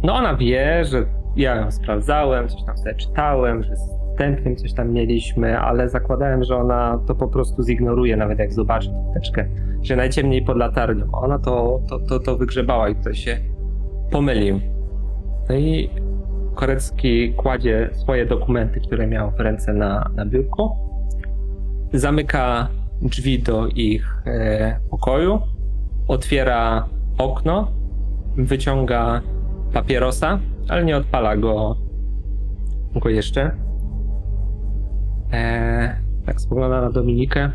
[0.04, 1.06] No ona wie, że
[1.36, 6.44] ja ją sprawdzałem, coś tam sobie czytałem, że z tępym coś tam mieliśmy, ale zakładałem,
[6.44, 9.46] że ona to po prostu zignoruje, nawet jak zobaczy tę teczkę,
[9.82, 11.06] że najciemniej pod latarnią.
[11.12, 13.38] Ona to, to, to, to wygrzebała i to się
[14.12, 14.60] pomylił.
[15.50, 15.90] No i
[16.56, 20.81] Korecki kładzie swoje dokumenty, które miał w ręce na, na biurku,
[21.94, 22.68] zamyka
[23.02, 25.40] drzwi do ich e, pokoju,
[26.08, 26.88] otwiera
[27.18, 27.72] okno,
[28.38, 29.22] wyciąga
[29.74, 31.76] papierosa, ale nie odpala go,
[32.96, 33.52] go jeszcze.
[35.34, 35.96] E,
[36.26, 37.52] tak spogląda na Dominikę.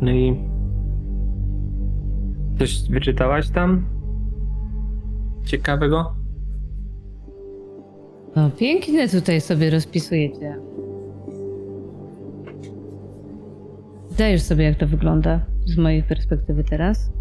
[0.00, 0.36] No i
[2.58, 3.84] coś wyczytałaś tam?
[5.44, 6.14] Ciekawego?
[8.36, 10.56] No pięknie tutaj sobie rozpisujecie.
[14.20, 17.12] Zdajesz sobie, jak to wygląda z mojej perspektywy teraz?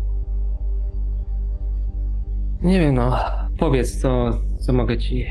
[2.62, 3.16] Nie wiem, no.
[3.60, 5.26] Powiedz, co, co mogę ci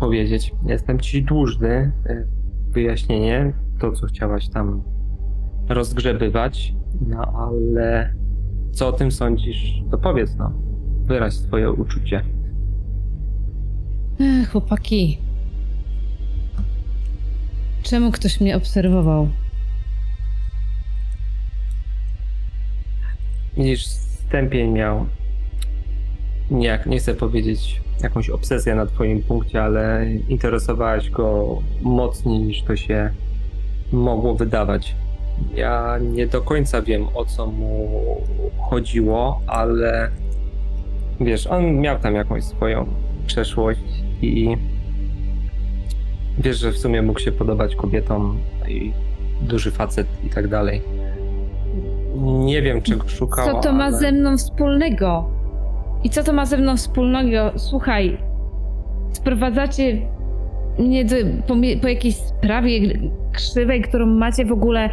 [0.00, 0.52] powiedzieć.
[0.66, 2.26] Jestem ci dłużny y,
[2.68, 4.82] wyjaśnienie, to co chciałaś tam
[5.68, 6.74] rozgrzebywać,
[7.08, 8.14] no ale
[8.72, 10.52] co o tym sądzisz, to powiedz, no.
[11.04, 12.24] Wyraź swoje uczucie.
[14.20, 15.18] Ech, chłopaki.
[17.82, 19.28] Czemu ktoś mnie obserwował?
[23.58, 25.06] Widzisz, stępień miał,
[26.50, 32.76] nie, nie chcę powiedzieć jakąś obsesję na twoim punkcie, ale interesowałaś go mocniej niż to
[32.76, 33.10] się
[33.92, 34.96] mogło wydawać.
[35.54, 37.88] Ja nie do końca wiem o co mu
[38.70, 40.10] chodziło, ale
[41.20, 42.86] wiesz, on miał tam jakąś swoją
[43.26, 43.80] przeszłość
[44.22, 44.56] i
[46.38, 48.92] wiesz, że w sumie mógł się podobać kobietom i
[49.40, 50.97] duży facet i tak dalej.
[52.28, 53.46] Nie wiem, czego szukał.
[53.46, 53.98] Co to ma ale...
[53.98, 55.30] ze mną wspólnego?
[56.04, 57.52] I co to ma ze mną wspólnego?
[57.56, 58.18] Słuchaj,
[59.12, 59.98] sprowadzacie
[60.78, 62.80] mnie do, po, po jakiejś sprawie
[63.32, 64.90] krzywej, którą macie w ogóle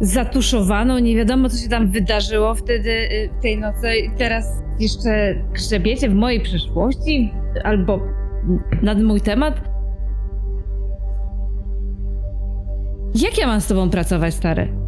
[0.00, 0.98] zatuszowaną.
[0.98, 3.96] Nie wiadomo, co się tam wydarzyło wtedy, y, tej nocy.
[3.96, 7.32] I teraz jeszcze grzebiecie w mojej przeszłości
[7.64, 8.00] albo
[8.82, 9.60] nad mój temat.
[13.14, 14.83] Jak ja mam z tobą pracować, stary?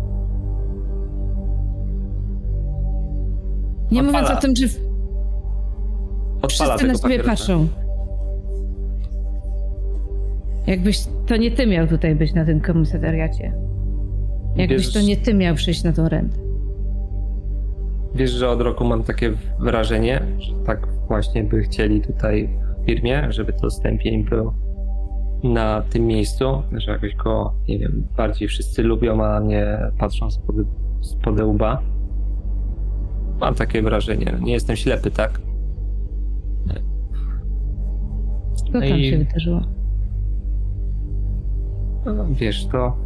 [3.91, 4.21] Nie Odpala.
[4.23, 4.67] mówiąc o tym, że
[6.43, 7.31] Odpala wszyscy na tego ciebie papierosa.
[7.31, 7.67] patrzą.
[10.67, 13.53] Jakbyś to nie ty miał tutaj być na tym komisariacie.
[14.57, 16.37] Jakbyś Wiesz- to nie ty miał przyjść na tą rentę.
[18.15, 22.49] Wiesz, że od roku mam takie wrażenie, że tak właśnie by chcieli tutaj
[22.83, 24.53] w firmie, żeby to stępień był
[25.45, 30.57] na tym miejscu, że jakoś go, nie wiem, bardziej wszyscy lubią, a nie patrzą spod,
[31.01, 31.83] spod łba.
[33.41, 34.35] Mam takie wrażenie.
[34.41, 35.41] Nie jestem ślepy, tak?
[38.57, 39.63] Co No tam i- się wydarzyło?
[42.07, 42.97] No, wiesz, to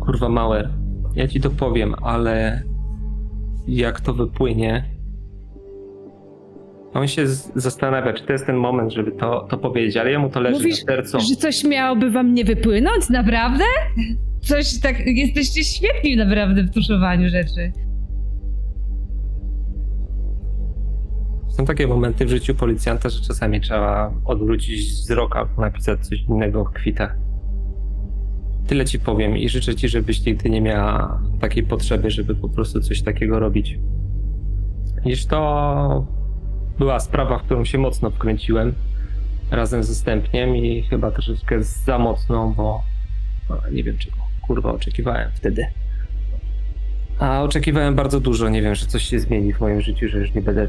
[0.00, 0.68] kurwa małe.
[1.14, 2.62] Ja ci to powiem, ale
[3.68, 4.84] jak to wypłynie,
[6.94, 10.28] on się z- zastanawia, czy to jest ten moment, żeby to, to powiedzieć, ale jemu
[10.30, 11.20] to leży Mówisz, na sercu.
[11.20, 13.10] Że coś miałoby wam nie wypłynąć?
[13.10, 13.64] Naprawdę?
[14.40, 14.96] Coś tak...
[15.06, 17.72] Jesteście świetni naprawdę w tuszowaniu rzeczy.
[21.56, 26.64] Są takie momenty w życiu policjanta, że czasami trzeba odwrócić wzrok albo napisać coś innego
[26.64, 27.16] w kwitach.
[28.66, 32.80] Tyle ci powiem i życzę ci, żebyś nigdy nie miała takiej potrzeby, żeby po prostu
[32.80, 33.78] coś takiego robić.
[35.04, 36.06] Iż to
[36.78, 38.72] była sprawa, w którą się mocno wkręciłem
[39.50, 42.82] razem ze Stępniem i chyba troszeczkę za mocno, bo
[43.50, 44.16] no, nie wiem czego
[44.46, 45.66] kurwa oczekiwałem wtedy.
[47.18, 50.34] A oczekiwałem bardzo dużo, nie wiem, że coś się zmieni w moim życiu, że już
[50.34, 50.68] nie będę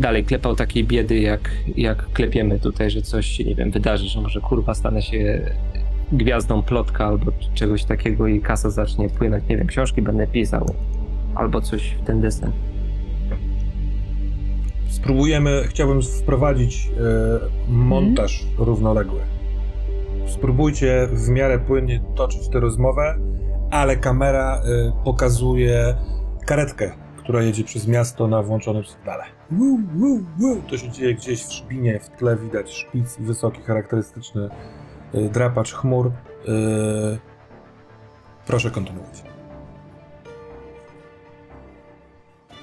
[0.00, 4.20] dalej klepał takiej biedy, jak, jak klepiemy tutaj, że coś się, nie wiem, wydarzy, że
[4.20, 5.40] może kurwa stanę się
[6.12, 10.74] gwiazdą plotka albo czegoś takiego i kasa zacznie płynąć, nie wiem, książki będę pisał
[11.34, 12.52] albo coś w ten desen.
[14.88, 19.20] Spróbujemy, chciałbym wprowadzić e, montaż równoległy.
[20.26, 23.18] Spróbujcie w miarę płynnie toczyć tę rozmowę,
[23.70, 25.96] ale kamera e, pokazuje
[26.46, 26.92] karetkę,
[27.26, 29.24] która jedzie przez miasto na włączonym sygnale.
[30.70, 34.48] To się dzieje gdzieś w szpinie, w tle widać szpic i wysoki, charakterystyczny
[35.14, 36.06] y, drapacz chmur.
[36.06, 36.12] Y,
[38.46, 39.22] proszę kontynuować.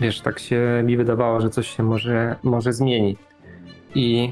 [0.02, 3.18] Wiesz, tak się mi wydawało, że coś się może, może zmieni.
[3.96, 4.32] I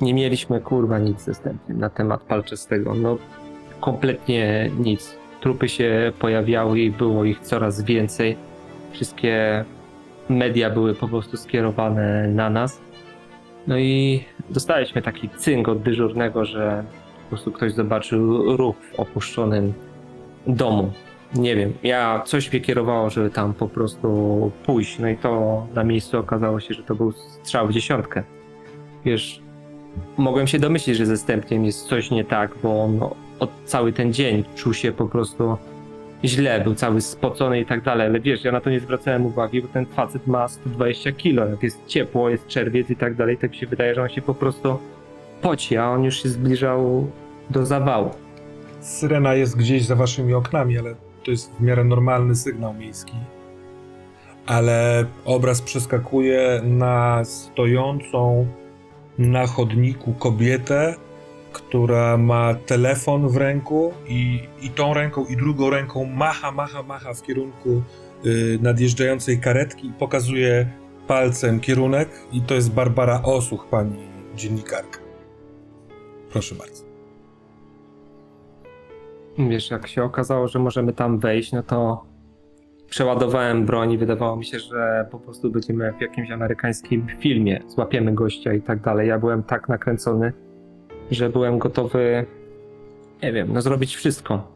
[0.00, 2.94] nie mieliśmy kurwa nic zastępnie na temat palczystego.
[2.94, 3.18] No
[3.80, 5.16] kompletnie nic.
[5.40, 8.53] Trupy się pojawiały i było ich coraz więcej.
[8.94, 9.64] Wszystkie
[10.28, 12.80] media były po prostu skierowane na nas.
[13.66, 16.84] No i dostaliśmy taki cynk od dyżurnego, że
[17.22, 19.72] po prostu ktoś zobaczył ruch w opuszczonym
[20.46, 20.92] domu.
[21.34, 24.98] Nie wiem, ja coś mnie kierowało, żeby tam po prostu pójść.
[24.98, 28.22] No i to na miejscu okazało się, że to był strzał w dziesiątkę.
[29.04, 29.42] Wiesz,
[30.16, 33.00] mogłem się domyślić, że ze Stępniem jest coś nie tak, bo on
[33.38, 35.56] od cały ten dzień czuł się po prostu
[36.24, 39.62] źle, był cały spocony i tak dalej, ale wiesz, ja na to nie zwracałem uwagi,
[39.62, 43.50] bo ten facet ma 120 kilo, jak jest ciepło, jest czerwiec i tak dalej, tak
[43.50, 44.78] mi się wydaje, że on się po prostu
[45.42, 47.10] poci, a on już się zbliżał
[47.50, 48.10] do zawału.
[48.80, 53.14] Syrena jest gdzieś za waszymi oknami, ale to jest w miarę normalny sygnał miejski.
[54.46, 58.46] Ale obraz przeskakuje na stojącą
[59.18, 60.94] na chodniku kobietę,
[61.54, 67.14] która ma telefon w ręku i, i tą ręką i drugą ręką macha, macha, macha
[67.14, 67.82] w kierunku
[68.26, 70.68] y, nadjeżdżającej karetki i pokazuje
[71.06, 73.98] palcem kierunek i to jest Barbara Osuch, pani
[74.36, 74.98] dziennikarka.
[76.30, 76.84] Proszę bardzo.
[79.38, 82.04] Wiesz, jak się okazało, że możemy tam wejść, no to
[82.88, 88.12] przeładowałem broń i wydawało mi się, że po prostu będziemy w jakimś amerykańskim filmie, złapiemy
[88.12, 89.08] gościa i tak dalej.
[89.08, 90.32] Ja byłem tak nakręcony,
[91.10, 92.26] że byłem gotowy,
[93.22, 94.54] nie wiem, no zrobić wszystko.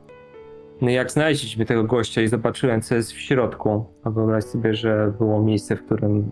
[0.81, 5.12] No jak znaleźliśmy tego gościa i zobaczyłem, co jest w środku, a wyobraź sobie, że
[5.19, 6.31] było miejsce, w którym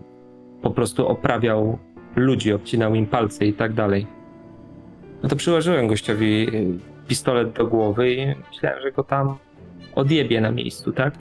[0.61, 1.77] po prostu oprawiał
[2.15, 4.07] ludzi, obcinał im palce i tak dalej.
[5.23, 9.37] No to przyłożyłem gościowi y, pistolet do głowy i myślałem, że go tam
[9.95, 11.13] odjebie na miejscu, tak?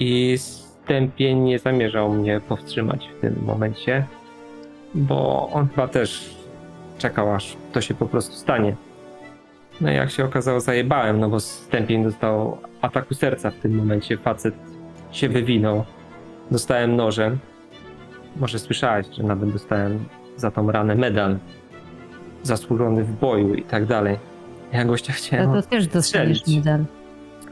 [0.00, 0.38] I
[0.84, 4.06] Stępień nie zamierzał mnie powstrzymać w tym momencie,
[4.94, 6.33] bo on chyba też
[6.98, 8.76] czekał, aż to się po prostu stanie.
[9.80, 14.16] No i jak się okazało, zajebałem, no bo Stępień dostał ataku serca w tym momencie.
[14.16, 14.54] Facet
[15.12, 15.84] się wywinął.
[16.50, 17.38] Dostałem nożem.
[18.36, 20.04] Może słyszałeś, że nawet dostałem
[20.36, 21.38] za tą ranę medal
[22.42, 24.18] zasłużony w boju i tak dalej.
[24.72, 26.84] Ja gościa chciałem To, to też dostaniesz medal.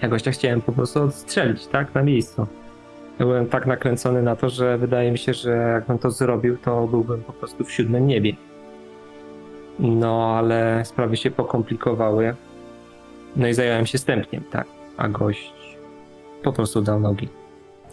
[0.03, 1.95] Ja gościa chciałem po prostu odstrzelić, tak?
[1.95, 2.47] Na miejscu.
[3.19, 6.87] Ja byłem tak nakręcony na to, że wydaje mi się, że jakbym to zrobił, to
[6.87, 8.33] byłbym po prostu w siódmym niebie.
[9.83, 12.37] No, ale sprawy się pokomplikowały.
[13.37, 14.67] No i zająłem się stępniem, tak.
[14.97, 15.53] A gość
[16.43, 17.29] po prostu dał nogi.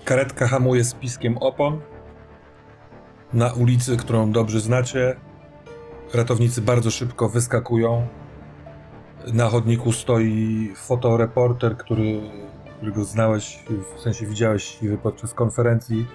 [0.06, 1.80] Karetka hamuje z piskiem opon.
[3.34, 5.16] Na ulicy, którą dobrze znacie,
[6.14, 8.08] ratownicy bardzo szybko wyskakują.
[9.34, 12.22] Na chodniku stoi fotoreporter, który,
[12.78, 13.64] którego znałeś,
[13.98, 16.06] w sensie widziałeś podczas konferencji,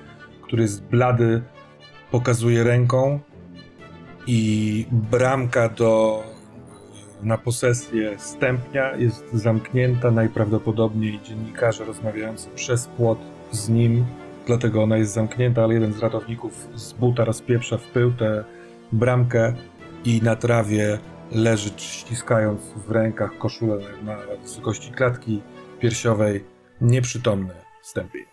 [0.42, 1.42] który jest blady,
[2.10, 3.20] pokazuje ręką
[4.26, 6.22] i bramka do
[7.22, 10.10] na posesję stępnia jest zamknięta.
[10.10, 13.18] Najprawdopodobniej dziennikarze rozmawiający przez płot
[13.50, 14.04] z nim,
[14.46, 18.44] dlatego ona jest zamknięta, ale jeden z ratowników z buta rozpieprza w pył tę
[18.92, 19.54] bramkę
[20.04, 20.98] i na trawie
[21.32, 25.42] leży, ściskając w rękach koszulę na, wysokości klatki
[25.80, 26.44] piersiowej,
[26.80, 28.24] nieprzytomny stępień.